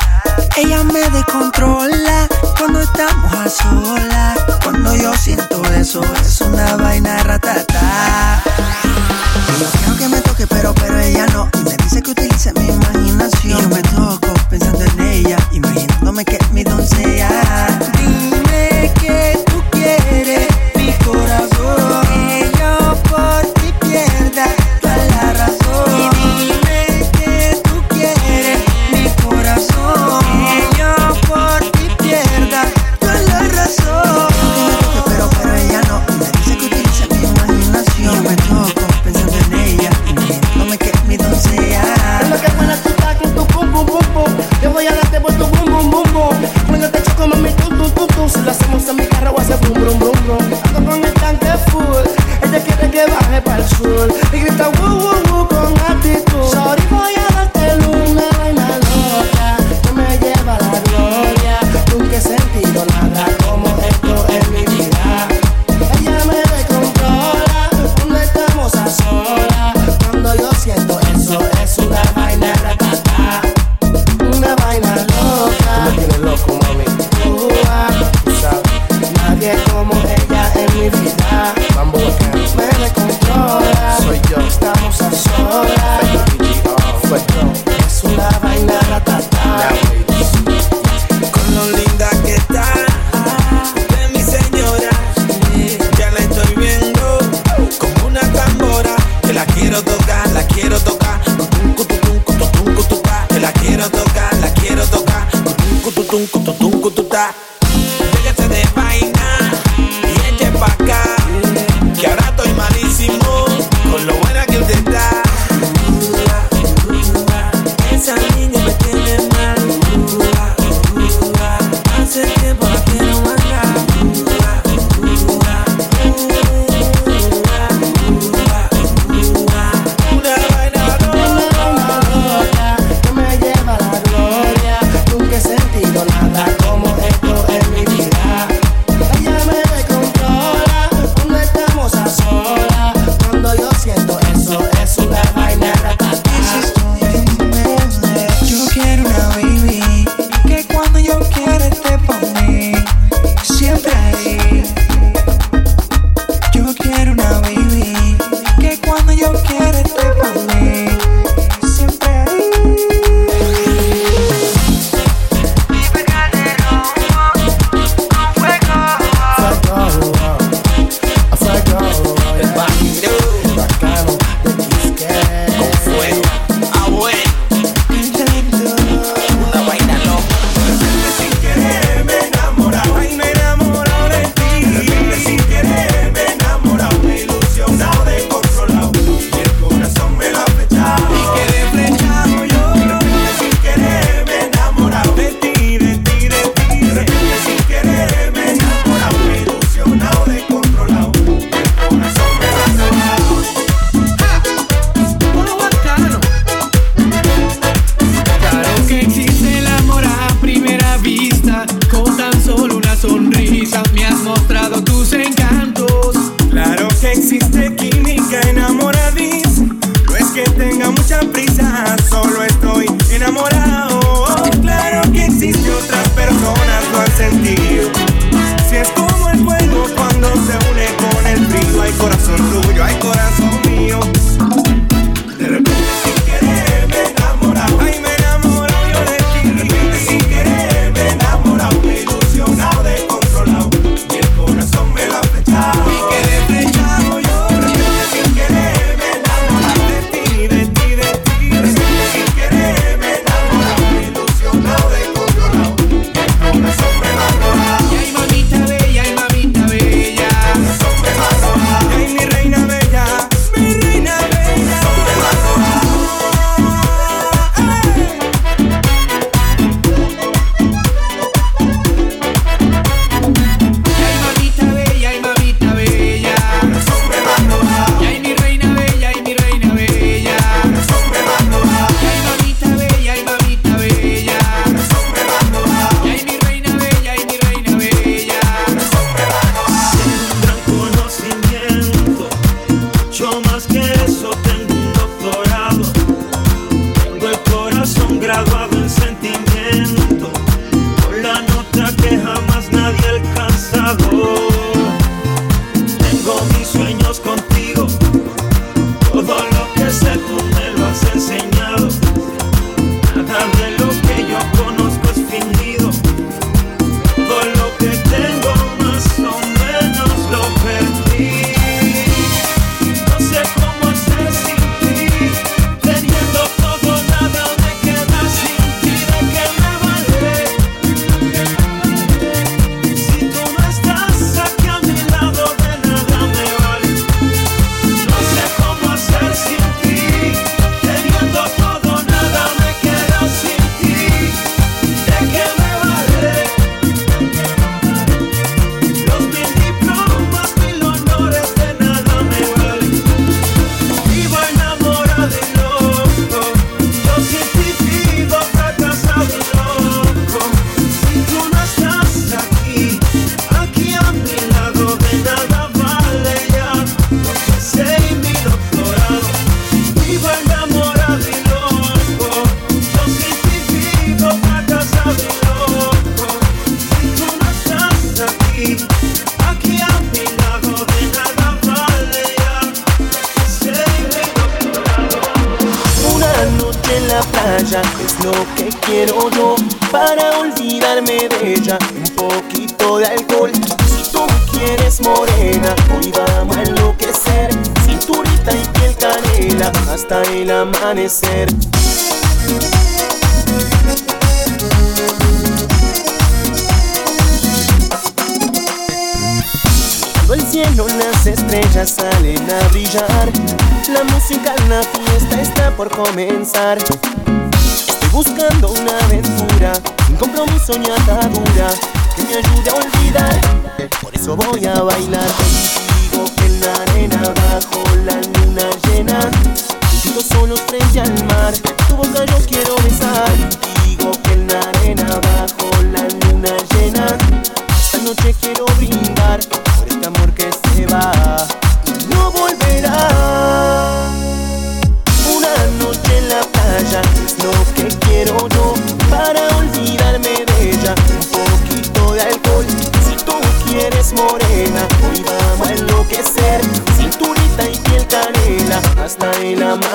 Ella 0.56 0.82
me 0.84 1.02
descontrola 1.10 2.28
cuando 2.58 2.80
estamos 2.80 3.34
a 3.34 3.50
solas. 3.50 4.40
Cuando 4.64 4.96
yo 4.96 5.14
siento 5.16 5.62
eso, 5.74 6.02
es 6.22 6.40
una 6.40 6.78
vaina 6.78 7.22
ratata. 7.24 8.42
Y 9.58 9.62
yo 9.62 9.68
quiero 9.72 9.98
que 9.98 10.08
me 10.08 10.22
toque, 10.22 10.48
pero, 10.48 10.74
pero 10.74 10.98
ella 11.00 11.26
no. 11.34 11.50
Y 11.56 11.64
me 11.64 11.76
dice 11.84 12.02
que 12.02 12.12
utilice 12.12 12.54
mi 12.54 12.72
mano 12.72 12.89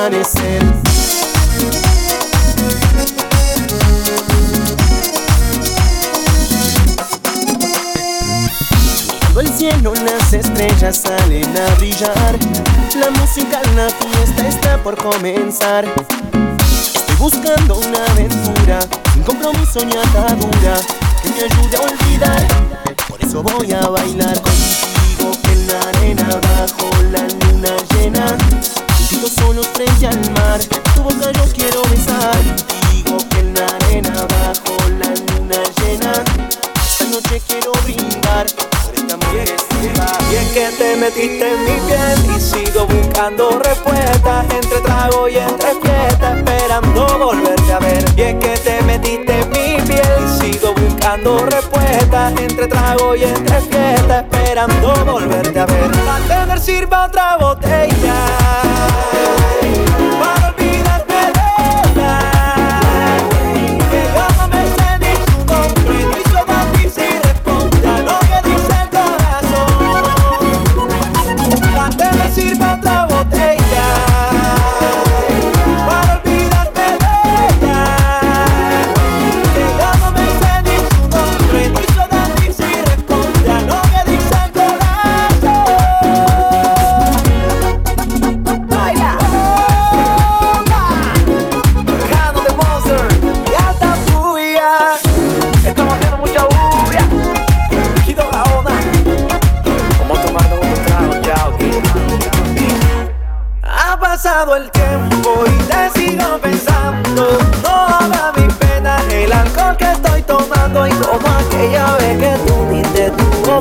amanecer. 0.05 0.63
El 9.41 9.49
cielo, 9.49 9.95
las 9.95 10.33
estrellas 10.33 10.97
salen 10.97 11.45
a 11.57 11.75
brillar. 11.77 12.39
La 12.97 13.11
música, 13.19 13.61
la 13.75 13.89
fiesta 13.89 14.49
está 14.49 14.83
por 14.83 14.97
comenzar. 14.97 15.85
Estoy 16.95 17.17
buscando 17.19 17.79
una 17.79 18.05
aventura, 18.13 18.81
sin 19.13 19.23
compromiso 19.23 19.85
ni 19.85 19.97
atadura, 19.97 20.77
que 21.23 21.29
me 21.31 21.45
ayude 21.45 21.77
a 21.77 21.81
olvidar. 21.81 22.47
Por 23.09 23.25
eso 23.25 23.43
voy 23.43 23.73
a 23.73 23.81
bailar 23.89 24.41
contigo 24.41 25.33
en 25.51 25.67
la 25.67 25.81
arena 25.89 26.29
bajo 26.29 26.91
la 27.11 27.23
luna 27.23 27.77
llena. 27.95 28.84
Sigo 29.09 29.29
solo 29.29 29.63
frente 29.63 30.07
al 30.07 30.19
mar, 30.33 30.61
tu 30.95 31.03
boca 31.03 31.31
yo 31.33 31.45
quiero 31.55 31.83
besar. 31.91 32.37
Digo 32.91 33.19
que 33.31 33.39
en 33.41 33.55
la 33.55 33.67
arena 33.67 34.27
bajo 34.27 34.77
la 34.99 35.09
luna 35.09 35.63
llena, 35.79 36.13
esta 36.77 37.05
noche 37.07 37.43
quiero 37.47 37.73
brindar. 37.85 38.47
Y 40.31 40.37
es 40.37 40.49
que 40.53 40.69
te 40.79 40.97
metiste 40.97 41.53
en 41.53 41.65
mi 41.65 41.81
piel 41.87 42.37
y 42.37 42.41
sigo 42.41 42.87
buscando 42.87 43.59
respuestas 43.59 44.45
entre 44.51 44.81
trago 44.81 45.29
y 45.29 45.37
entre 45.37 45.75
fiesta 45.83 46.39
esperando 46.39 47.19
volverte 47.19 47.73
a 47.73 47.79
ver. 47.79 48.05
Y 48.17 48.23
es 48.23 48.35
que 48.37 48.59
te 48.59 48.83
metiste 48.83 49.41
en 49.41 49.49
mi 49.51 49.83
piel 49.87 50.03
y 50.25 50.53
sigo 50.53 50.74
buscando 51.05 51.45
respuesta 51.45 52.31
entre 52.31 52.67
trago 52.67 53.15
y 53.15 53.25
entre 53.25 53.61
fiesta, 53.61 54.21
esperando 54.21 54.95
volverte 55.05 55.61
a 55.61 55.67
ver. 55.67 55.91
Tener 56.27 56.59
sirva 56.59 57.05
otra 57.05 57.37
botella. 57.37 59.04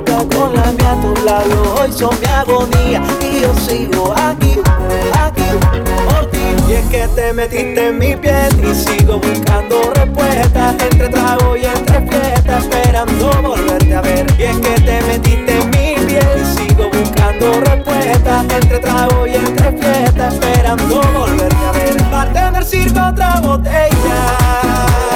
con 0.02 0.56
la 0.56 0.72
mía, 0.72 0.98
tus 1.02 1.24
labios 1.24 1.68
hoy 1.80 1.92
son 1.92 2.20
mi 2.20 2.26
agonía 2.26 3.04
y 3.22 3.42
yo 3.42 3.54
sigo 3.60 4.12
aquí, 4.18 4.60
aquí 5.14 5.44
por 6.08 6.32
ti. 6.32 6.40
Y 6.68 6.74
es 6.74 6.86
que 6.86 7.08
te 7.10 7.32
metiste 7.32 7.90
en 7.90 8.00
mi 8.00 8.16
piel 8.16 8.52
y 8.64 8.74
sigo 8.74 9.20
buscando 9.20 9.94
respuestas 9.94 10.76
entre 10.82 11.10
trago 11.10 11.56
y 11.56 11.66
entre 11.66 12.08
fiestas, 12.08 12.64
esperando 12.64 13.32
volverte 13.44 13.96
a 13.96 14.02
ver. 14.02 14.26
Y 14.40 14.44
es 14.44 14.58
que 14.58 14.82
te 14.82 15.02
metiste 15.04 15.62
en 15.62 15.70
mi 15.70 16.06
piel 16.08 16.42
y 16.42 16.58
sigo 16.58 16.90
buscando 16.90 17.60
respuestas 17.60 18.46
entre 18.50 18.80
trago 18.80 19.28
y 19.28 19.36
entre 19.36 19.72
fiestas, 19.78 20.34
esperando 20.34 21.02
volverte 21.14 21.66
a 21.68 21.72
ver. 21.72 22.04
Va 22.12 22.22
a 22.24 22.34
tener 22.34 22.66
circo 22.66 23.00
otra 23.10 23.40
botella. 23.42 25.13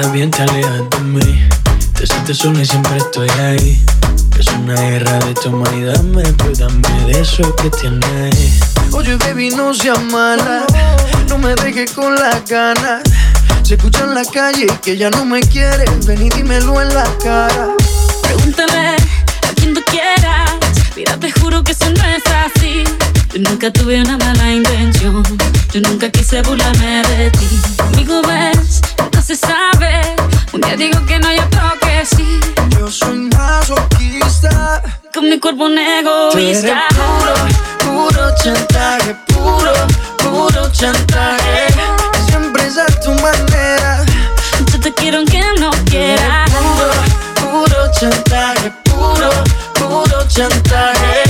Estás 0.00 0.12
bien 0.12 0.30
te 0.30 0.42
alejas 0.42 0.90
de 0.90 0.98
mí 1.00 1.48
Te 1.94 2.06
sientes 2.06 2.38
sola 2.38 2.62
y 2.62 2.66
siempre 2.66 2.96
estoy 2.96 3.28
ahí 3.28 3.84
Es 4.38 4.46
una 4.48 4.74
guerra 4.74 5.18
de 5.18 5.34
toma 5.34 5.68
y 5.76 5.82
dame 5.82 6.22
Pues 6.38 6.58
dame 6.58 7.04
de 7.06 7.20
eso 7.20 7.54
que 7.56 7.70
tienes 7.70 8.60
Oye, 8.92 9.16
baby, 9.16 9.50
no 9.50 9.72
seas 9.72 10.02
mala. 10.02 10.66
No 11.28 11.38
me 11.38 11.54
dejes 11.54 11.92
con 11.92 12.12
las 12.16 12.44
ganas. 12.44 13.02
Se 13.62 13.74
escucha 13.74 14.02
en 14.02 14.14
la 14.16 14.24
calle 14.24 14.66
que 14.82 14.96
ya 14.96 15.10
no 15.10 15.24
me 15.24 15.40
quieres. 15.40 16.06
Ven 16.06 16.26
y 16.26 16.28
dímelo 16.28 16.82
en 16.82 16.92
la 16.92 17.04
cara. 17.22 17.68
Pregúntale 18.22 18.96
a 19.48 19.54
quien 19.54 19.74
tú 19.74 19.80
quieras. 19.86 20.50
Mira, 20.96 21.16
te 21.18 21.30
juro 21.30 21.62
que 21.62 21.70
eso 21.70 21.88
no 21.88 22.02
es 22.04 22.22
así. 22.26 22.82
Yo 23.32 23.48
nunca 23.48 23.72
tuve 23.72 24.02
una 24.02 24.18
mala 24.18 24.52
intención. 24.52 25.22
Yo 25.72 25.80
nunca 25.82 26.10
quise 26.10 26.42
burlarme 26.42 27.02
de 27.06 27.30
ti. 27.30 27.60
Conmigo 27.76 28.22
ves, 28.22 28.80
nunca 29.10 29.22
se 29.22 29.36
sabe. 29.36 30.16
Un 30.52 30.60
día 30.60 30.76
digo 30.76 31.04
que 31.06 31.18
no, 31.18 31.32
y 31.32 31.38
otro 31.38 31.72
que 31.80 32.04
sí. 32.06 32.40
Yo 32.78 32.90
soy 32.90 33.28
masoquista. 33.36 34.82
Con 35.12 35.28
mi 35.28 35.38
cuerpo 35.38 35.64
un 35.64 35.78
egoísta. 35.78 36.84
puro, 36.90 38.08
puro 38.08 38.34
chantaje. 38.42 39.14
Puro, 39.26 39.72
puro 40.18 40.70
chantaje. 40.72 41.66
Siempre 42.28 42.66
es 42.66 42.78
a 42.78 42.86
tu 43.00 43.10
manera. 43.14 44.04
Yo 44.72 44.80
te 44.80 44.92
quiero 44.94 45.18
aunque 45.18 45.42
no 45.58 45.70
quieras. 45.86 46.50
Puro, 46.50 46.90
puro 47.50 47.92
chantaje. 47.98 48.72
Puro, 48.84 49.30
puro 49.74 50.28
chantaje. 50.28 51.29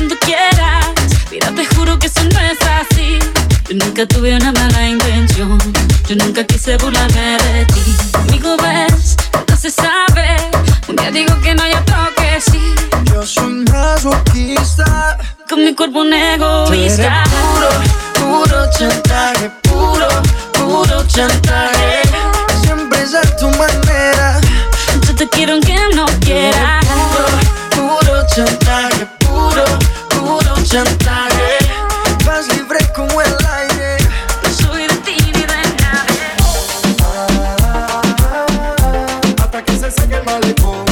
quien 0.00 0.08
tú 0.08 0.16
quieras. 0.24 0.86
Mira, 1.30 1.52
te 1.54 1.66
juro 1.74 1.98
que 1.98 2.06
eso 2.06 2.22
no 2.24 2.40
es 2.40 2.58
así. 2.62 3.18
Yo 3.68 3.76
nunca 3.76 4.06
tuve 4.06 4.34
una 4.34 4.52
mala 4.52 4.88
intención. 4.88 5.58
Yo 6.08 6.16
nunca 6.16 6.44
quise 6.44 6.76
burlarme 6.76 7.38
de 7.38 7.64
ti. 7.66 7.96
Amigo, 8.14 8.56
ves, 8.56 9.16
no 9.48 9.56
se 9.56 9.70
sabe. 9.70 10.36
Un 10.88 10.96
día 10.96 11.10
digo 11.10 11.40
que 11.40 11.54
no, 11.54 11.62
hay 11.62 11.74
otro 11.74 11.96
que 12.16 12.40
sí. 12.40 12.74
Yo 13.12 13.26
soy 13.26 13.64
masoquista. 13.72 15.18
Con 15.48 15.64
mi 15.64 15.74
cuerpo 15.74 16.00
un 16.00 16.12
egoísta. 16.12 17.24
Puro, 17.24 17.68
puro 18.14 18.70
chantaje. 18.78 19.50
Puro, 19.62 20.08
puro 20.52 21.06
chantaje. 21.06 22.02
Siempre 22.62 23.02
es 23.02 23.14
a 23.14 23.22
tu 23.36 23.48
manera. 23.50 24.40
Yo 25.06 25.14
te 25.14 25.28
quiero 25.28 25.54
aunque 25.54 25.76
no 25.94 26.06
quieras. 26.20 26.84
Puro, 26.86 27.98
puro 28.00 28.26
chantaje. 28.34 29.06
Puro 29.18 29.89
porcentaje. 30.70 31.58
Vas 32.24 32.46
libre 32.54 32.78
como 32.94 33.20
el 33.20 33.36
aire. 33.54 33.96
Soy 34.56 34.82
de 34.86 34.94
ti 34.98 35.16
ni 35.34 35.40
de 35.40 35.46
nadie. 35.46 36.26
Ah, 37.02 37.26
ah, 37.62 38.02
ah, 38.22 39.20
hasta 39.42 39.64
que 39.64 39.72
se 39.72 39.90
seque 39.90 40.14
el 40.14 40.24
malecón. 40.24 40.84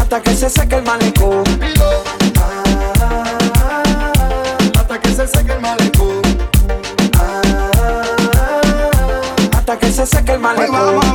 hasta 0.00 0.20
que 0.20 0.34
se 0.34 0.50
seque 0.50 0.74
el 0.76 0.82
malecón. 0.82 1.44
hasta 4.76 4.98
que 5.00 5.14
se 5.14 5.26
seque 5.28 5.52
el 5.52 5.60
malecón. 5.60 6.22
hasta 9.56 9.78
que 9.78 9.92
se 9.92 10.06
seque 10.06 10.32
el 10.32 10.40
malecón. 10.40 11.09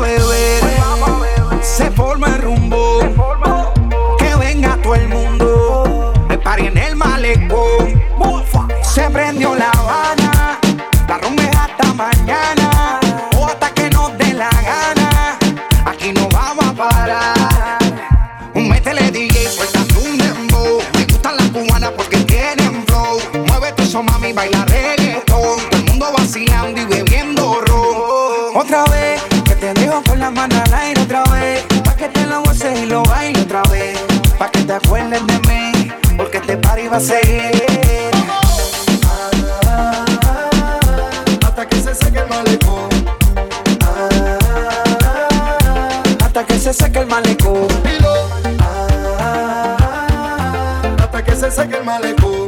a 36.96 37.00
seguir. 37.00 37.52
Hasta 41.46 41.68
que 41.68 41.76
se 41.76 41.94
seque 41.94 42.20
el 42.20 42.28
malecón. 42.30 42.90
hasta 46.24 46.46
que 46.46 46.60
se 46.60 46.74
seque 46.74 47.00
el 47.00 47.08
malecón. 47.08 47.68
hasta 51.04 51.24
que 51.24 51.36
se 51.36 51.52
seque 51.52 51.78
el 51.78 51.84
malecón. 51.84 52.46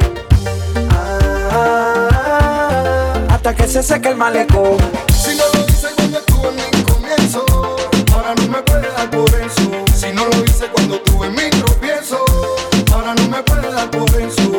hasta 3.30 3.54
que 3.54 3.68
se 3.68 3.82
seque 3.82 4.08
el 4.08 4.16
malecón 4.16 5.07
So 14.28 14.57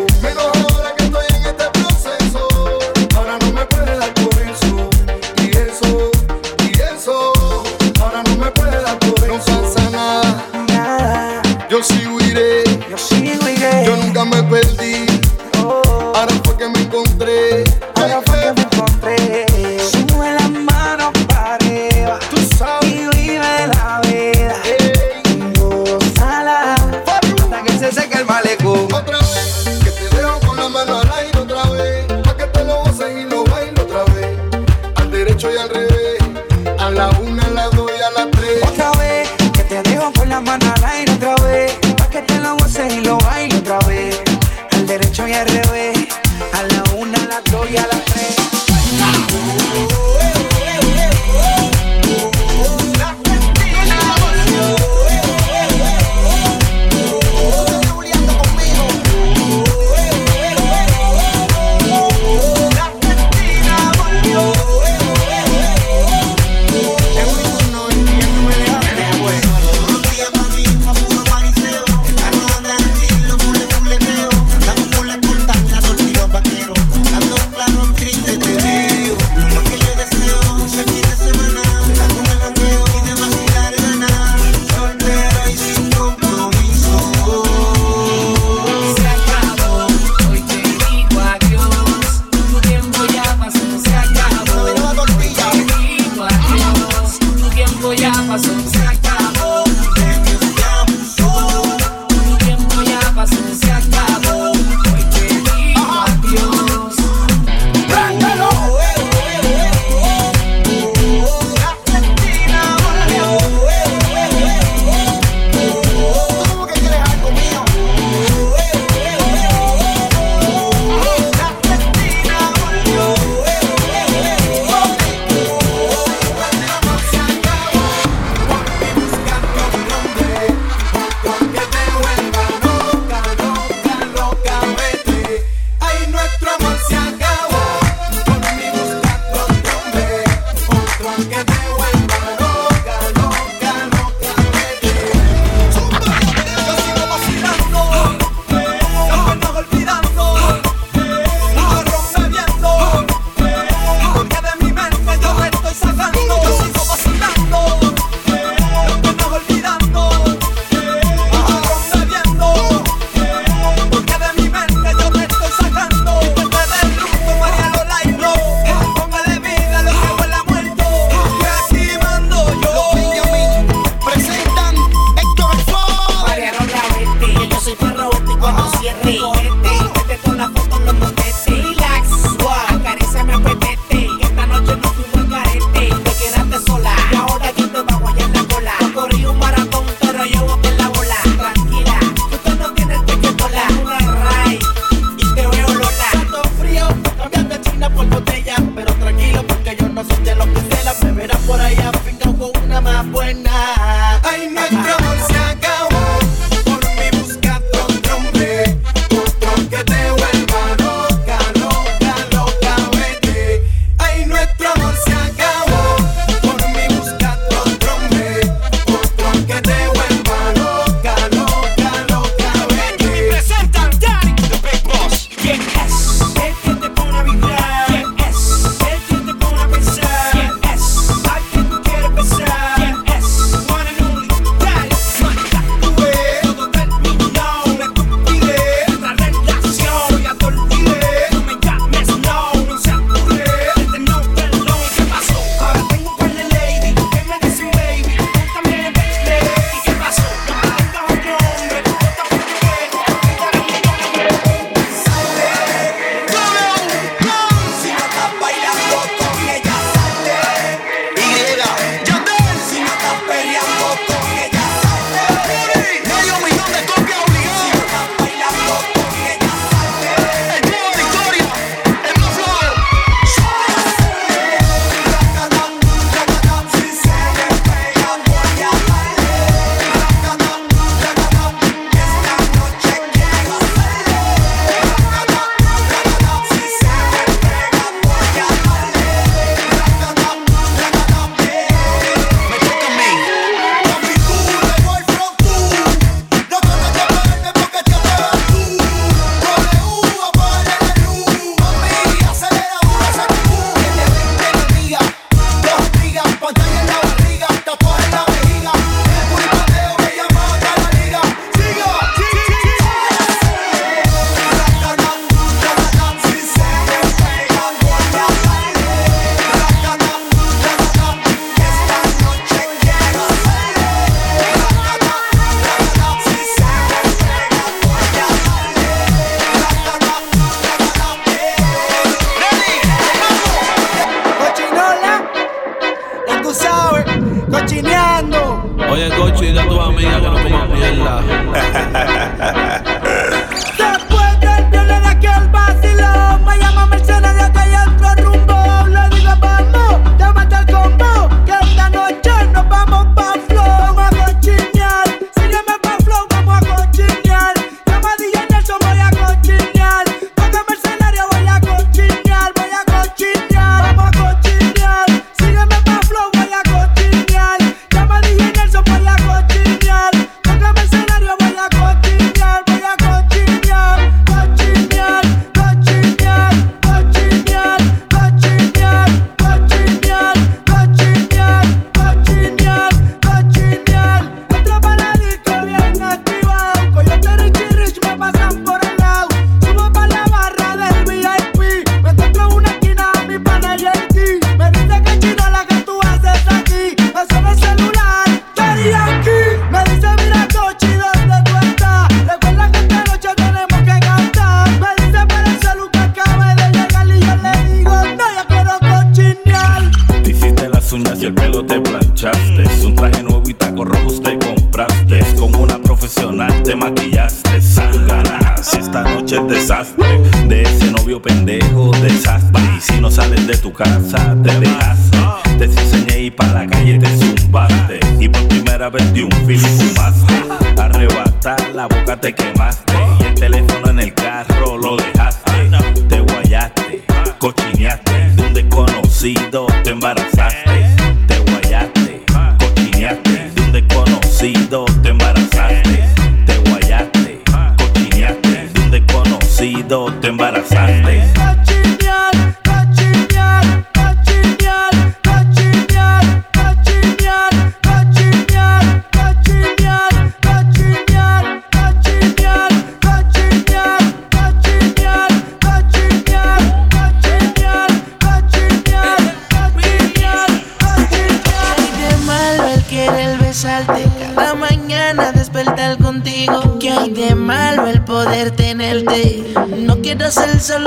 quiero 480.60 480.62
ser 480.62 480.82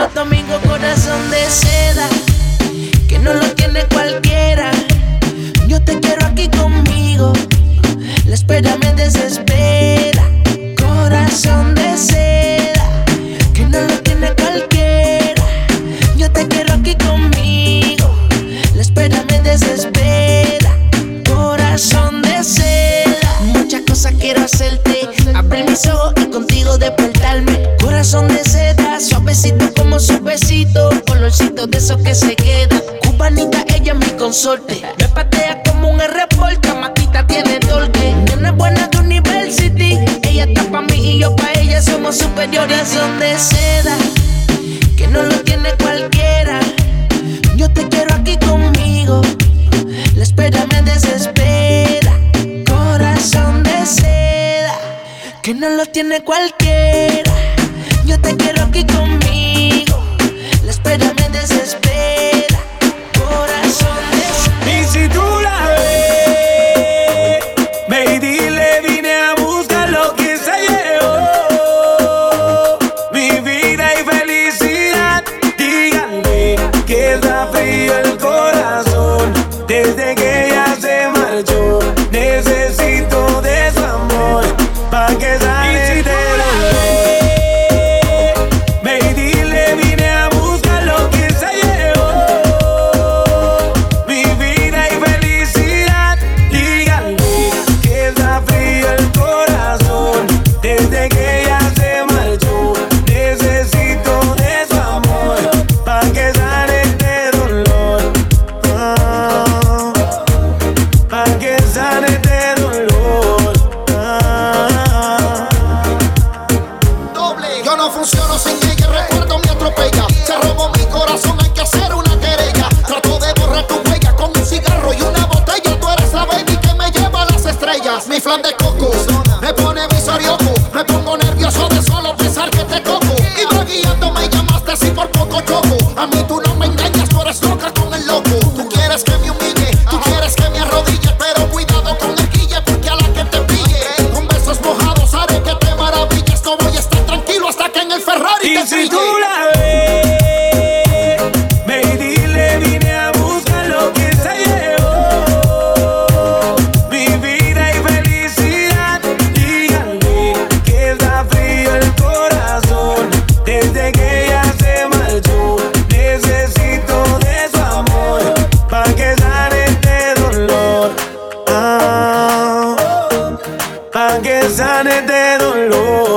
que 174.22 174.48
sane 174.48 174.98
este 174.98 175.38
dolor. 175.38 176.11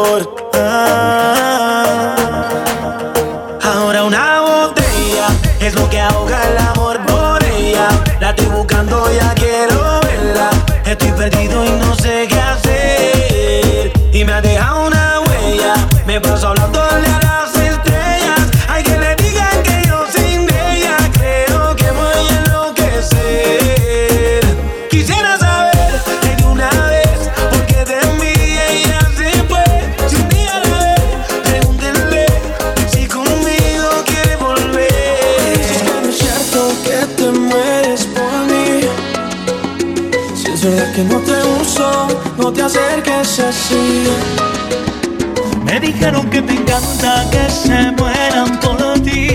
importa 46.96 47.30
que 47.30 47.50
se 47.50 47.92
mueran 47.92 48.60
por 48.60 48.78
ti, 49.02 49.28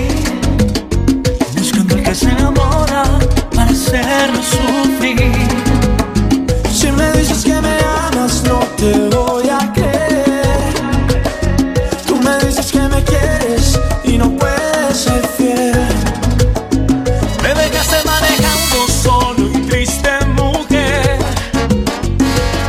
buscando 1.56 1.96
el 1.96 2.02
que 2.02 2.14
se 2.14 2.30
enamora 2.30 3.02
para 3.54 3.70
hacerlo 3.70 4.40
sufrir. 4.42 5.32
Si 6.72 6.90
me 6.92 7.10
dices 7.12 7.44
que 7.44 7.60
me 7.60 7.76
amas, 8.06 8.42
no 8.44 8.60
te 8.76 8.92
voy 9.14 9.48
a 9.48 9.72
creer. 9.72 10.74
Tú 12.06 12.16
me 12.16 12.38
dices 12.46 12.72
que 12.72 12.80
me 12.80 13.02
quieres 13.04 13.78
y 14.04 14.16
no 14.16 14.30
puedes 14.36 14.96
ser 14.96 15.26
fiel. 15.36 15.86
Me 17.42 17.54
dejaste 17.54 17.96
manejando 18.06 18.88
solo 19.02 19.50
y 19.54 19.66
triste, 19.68 20.10
mujer. 20.36 21.18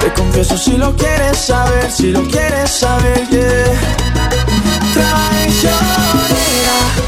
Te 0.02 0.14
confieso 0.14 0.58
si 0.58 0.78
lo 0.78 0.96
quieres 0.96 1.38
saber, 1.38 1.92
si 1.92 2.12
lo 2.12 2.24
quieres 2.24 2.70
saber, 2.70 3.28
yeah. 3.30 4.01
llorera 5.64 7.01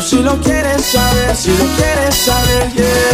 Si 0.00 0.22
lo 0.22 0.40
quieres 0.40 0.82
saber, 0.86 1.36
si 1.36 1.50
lo 1.50 1.64
quieres 1.76 2.14
saber, 2.14 2.72
yeah. 2.72 3.07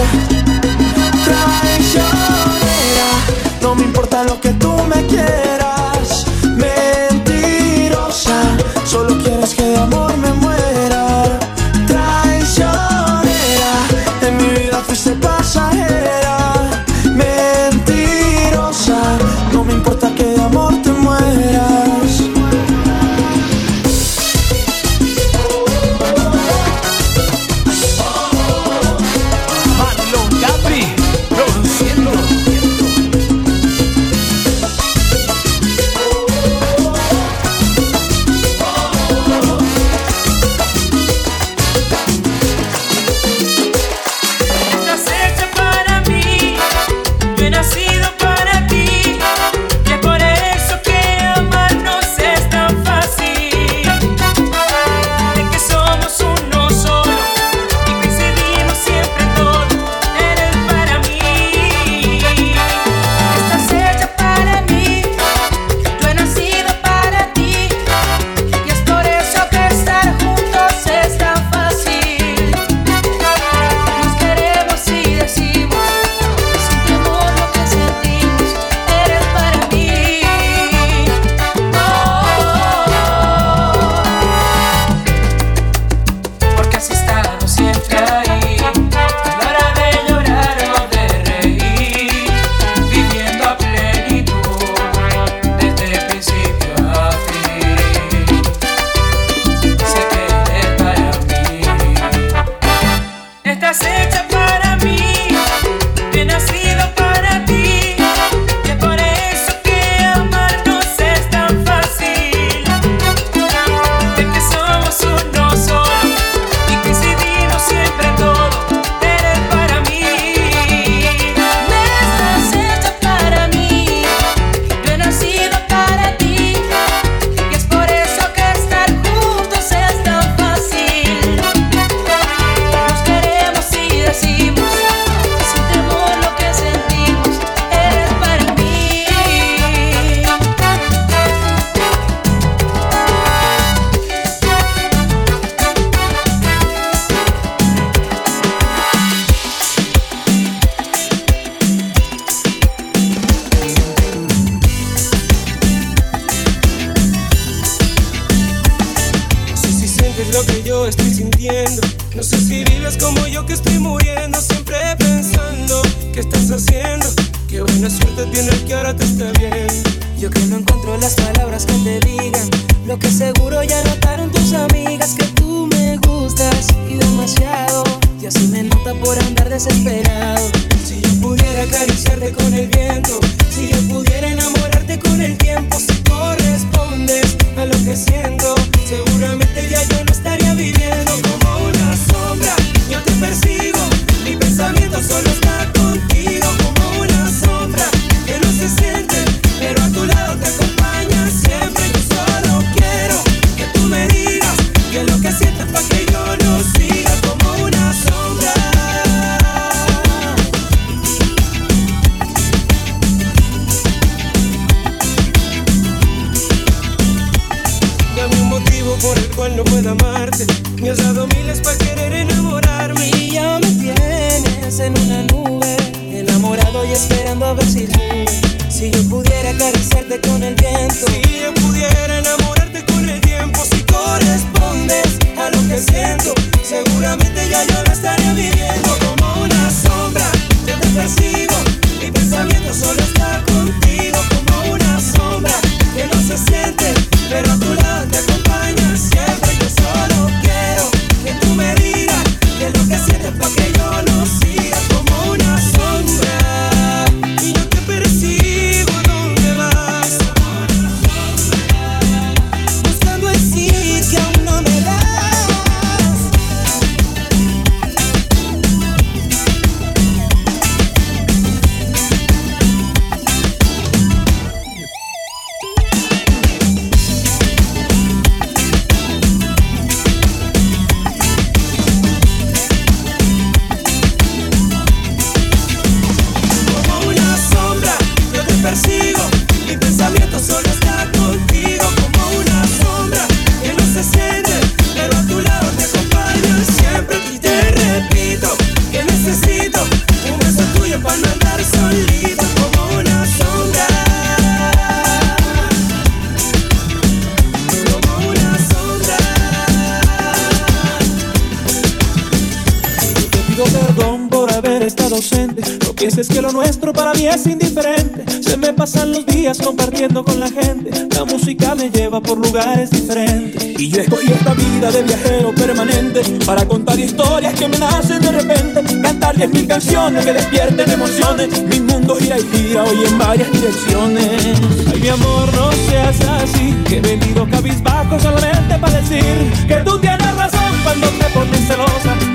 Es 317.34 317.46
indiferente. 317.46 318.24
Se 318.42 318.56
me 318.56 318.72
pasan 318.72 319.12
los 319.12 319.26
días 319.26 319.58
compartiendo 319.58 320.24
con 320.24 320.38
la 320.38 320.48
gente. 320.48 320.90
La 321.14 321.24
música 321.24 321.74
me 321.74 321.90
lleva 321.90 322.20
por 322.20 322.38
lugares 322.38 322.90
diferentes. 322.90 323.80
Y 323.80 323.90
yo 323.90 324.00
escogí 324.00 324.30
esta 324.30 324.54
vida 324.54 324.90
de 324.90 325.02
viajero 325.02 325.52
permanente 325.54 326.22
para 326.46 326.64
contar 326.66 326.98
historias 326.98 327.54
que 327.54 327.68
me 327.68 327.78
nacen 327.78 328.20
de 328.20 328.30
repente. 328.30 329.00
Cantar 329.02 329.36
diez 329.36 329.50
mil 329.50 329.66
canciones 329.66 330.24
que 330.24 330.32
despierten 330.32 330.90
emociones. 330.90 331.62
Mi 331.64 331.80
mundo 331.80 332.16
gira 332.16 332.38
y 332.38 332.42
gira 332.42 332.84
hoy 332.84 333.04
en 333.04 333.18
varias 333.18 333.50
direcciones. 333.50 334.60
Ay, 334.92 335.00
mi 335.00 335.08
amor, 335.08 335.52
no 335.54 335.72
seas 335.88 336.20
así. 336.20 336.74
He 336.90 337.00
venido 337.00 337.48
cabizbajo 337.50 338.20
solamente 338.20 338.78
para 338.78 339.00
decir 339.00 339.52
que 339.66 339.76
tú 339.84 339.98
tienes 339.98 340.36
razón 340.36 340.72
cuando 340.84 341.08
te 341.08 341.24
pones 341.34 341.66
celosa. 341.66 342.33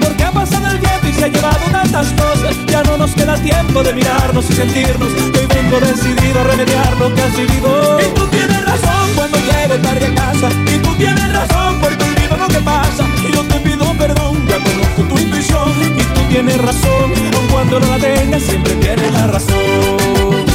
Se 1.20 1.26
ha 1.26 1.28
llevado 1.28 1.60
tantas 1.72 2.08
cosas. 2.14 2.56
Ya 2.68 2.82
no 2.84 2.98
nos 2.98 3.12
queda 3.14 3.36
tiempo 3.36 3.84
de 3.84 3.94
mirarnos 3.94 4.50
y 4.50 4.54
sentirnos. 4.54 5.10
Hoy 5.38 5.48
vengo 5.54 5.80
decidido 5.80 6.40
a 6.40 6.44
remediar 6.44 6.98
lo 6.98 7.14
que 7.14 7.22
has 7.22 7.36
vivido. 7.36 8.00
Y 8.00 8.14
tú 8.16 8.28
tienes 8.28 8.66
razón 8.66 9.06
cuando 9.16 9.38
llego 9.38 9.76
tarde 9.82 10.06
a 10.06 10.16
casa. 10.16 10.50
Y 10.74 10.78
tú 10.80 10.96
tienes 10.96 11.34
razón 11.34 11.80
porque 11.82 12.04
olvido 12.04 12.38
lo 12.38 12.48
que 12.48 12.62
pasa. 12.62 13.06
Y 13.28 13.34
yo 13.34 13.44
te 13.44 13.60
pido 13.60 13.94
perdón, 13.98 14.48
ya 14.48 14.58
conozco 14.64 15.02
tu 15.10 15.18
intuición. 15.20 15.70
Y 15.98 16.04
tú 16.16 16.22
tienes 16.30 16.58
razón, 16.58 17.12
aun 17.36 17.48
cuando 17.52 17.80
no 17.80 17.88
la 17.88 17.98
tengas, 17.98 18.41
siempre 18.44 18.74
tienes 18.76 19.12
la 19.12 19.28
razón. 19.28 20.48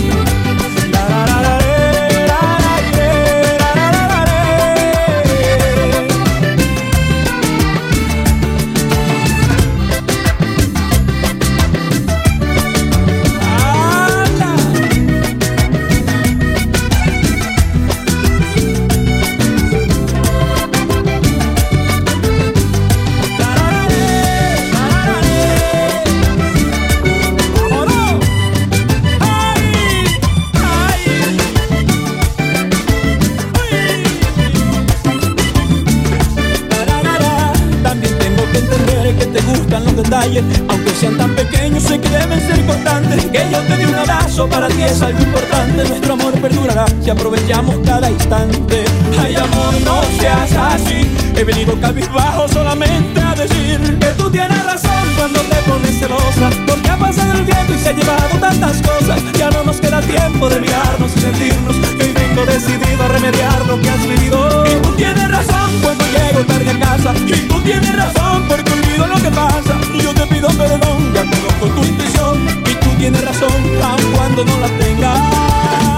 Aunque 40.69 40.91
sean 40.99 41.17
tan 41.19 41.35
pequeños, 41.35 41.83
sé 41.83 42.01
que 42.01 42.09
deben 42.09 42.41
ser 42.41 42.59
importantes. 42.59 43.25
Que 43.27 43.47
yo 43.51 43.59
te 43.61 43.77
dé 43.77 43.87
un 43.87 43.95
abrazo 43.95 44.49
para 44.49 44.69
ti 44.69 44.83
es 44.83 45.03
algo 45.03 45.21
importante. 45.21 45.85
Nuestro 45.85 46.15
amor 46.15 46.33
perdurará 46.41 46.87
si 47.03 47.11
aprovechamos 47.11 47.77
cada 47.85 48.11
instante. 48.11 48.85
Ay, 49.21 49.37
amor, 49.37 49.75
no 49.85 50.03
seas 50.19 50.53
así. 50.53 51.11
He 51.37 51.45
venido 51.45 51.79
cabizbajo 51.81 52.49
solamente 52.49 53.21
a 53.21 53.35
decir 53.35 53.99
que 53.99 54.07
tú 54.17 54.31
tienes 54.31 54.65
razón 54.65 54.84
cuando 55.25 55.41
te 55.41 55.57
pones 55.71 55.99
celosa. 55.99 56.51
Porque 56.67 56.91
ha 56.91 56.99
pasado 56.99 57.33
el 57.33 57.47
tiempo 57.47 57.73
y 57.73 57.79
se 57.79 57.89
ha 57.89 57.93
llevado 57.93 58.39
tantas 58.39 58.83
cosas. 58.83 59.23
Ya 59.39 59.49
no 59.51 59.65
nos 59.65 59.81
queda 59.81 60.01
tiempo 60.03 60.51
de 60.51 60.61
mirarnos 60.61 61.17
y 61.17 61.21
sentirnos. 61.21 61.77
Hoy 61.77 62.13
vengo 62.13 62.45
decidido 62.45 63.03
a 63.05 63.09
remediar 63.09 63.67
lo 63.67 63.81
que 63.81 63.89
has 63.89 64.07
vivido. 64.07 64.67
Y 64.67 64.83
tú 64.83 64.91
tienes 64.97 65.31
razón 65.31 65.71
cuando 65.83 66.05
llego 66.05 66.45
tarde 66.45 66.71
a 66.71 66.79
casa. 66.79 67.15
Y 67.27 67.49
tú 67.49 67.59
tienes 67.63 67.97
razón 67.97 68.45
porque 68.49 68.71
olvido 68.71 69.07
lo 69.07 69.17
que 69.17 69.31
pasa. 69.31 69.75
Yo 70.03 70.13
te 70.13 70.27
pido 70.27 70.49
perdón, 70.49 71.15
ya 71.15 71.23
conozco 71.23 71.67
tu 71.75 71.85
intuición. 71.85 72.47
Y 72.71 72.75
tú 72.85 72.91
tienes 72.99 73.25
razón, 73.25 73.63
aun 73.83 74.13
cuando 74.15 74.45
no 74.45 74.59
la 74.59 74.69
tengas. 74.77 75.19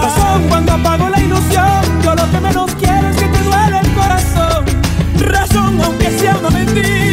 Razón 0.03 0.43
cuando 0.47 0.71
apago 0.71 1.09
la 1.09 1.19
ilusión. 1.19 1.81
Yo 2.01 2.15
lo 2.15 2.31
que 2.31 2.39
menos 2.39 2.71
quiero 2.79 3.09
es 3.09 3.17
que 3.17 3.27
te 3.27 3.43
duele 3.43 3.79
el 3.79 3.93
corazón. 3.93 4.65
Razón 5.19 5.81
aunque 5.81 6.17
sea 6.17 6.37
una 6.37 6.49
mentira. 6.49 7.06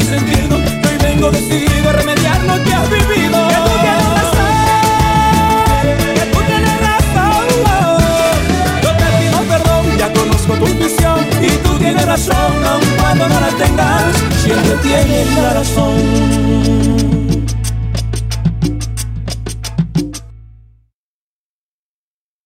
Y 0.00 0.04
sentirnos 0.04 0.60
Que 0.60 0.88
hoy 0.88 0.98
vengo 0.98 1.30
decidido 1.30 1.90
a 1.90 1.92
remediar 1.92 2.42
lo 2.44 2.62
que 2.64 2.72
has 2.74 2.88
vivido. 2.90 3.48
Que 3.48 3.56
tú 3.56 3.58
tienes 3.80 4.00
razón 4.00 4.66
Que 6.16 6.26
tú 6.32 6.38
tienes 6.46 6.80
razón. 6.80 7.46
Yo 8.82 8.90
te 8.96 9.06
pido 9.18 9.38
perdón, 9.48 9.84
ya 9.98 10.12
conozco 10.12 10.54
tu 10.54 10.66
intuición 10.66 11.18
Y 11.40 11.50
tú 11.64 11.78
tienes 11.78 12.06
razón, 12.06 12.64
aun 12.66 12.82
cuando 13.00 13.28
no 13.28 13.40
la 13.40 13.48
tengas 13.48 14.16
Siempre 14.42 14.74
tienes 14.82 15.34
la 15.36 15.52
razón 15.54 17.11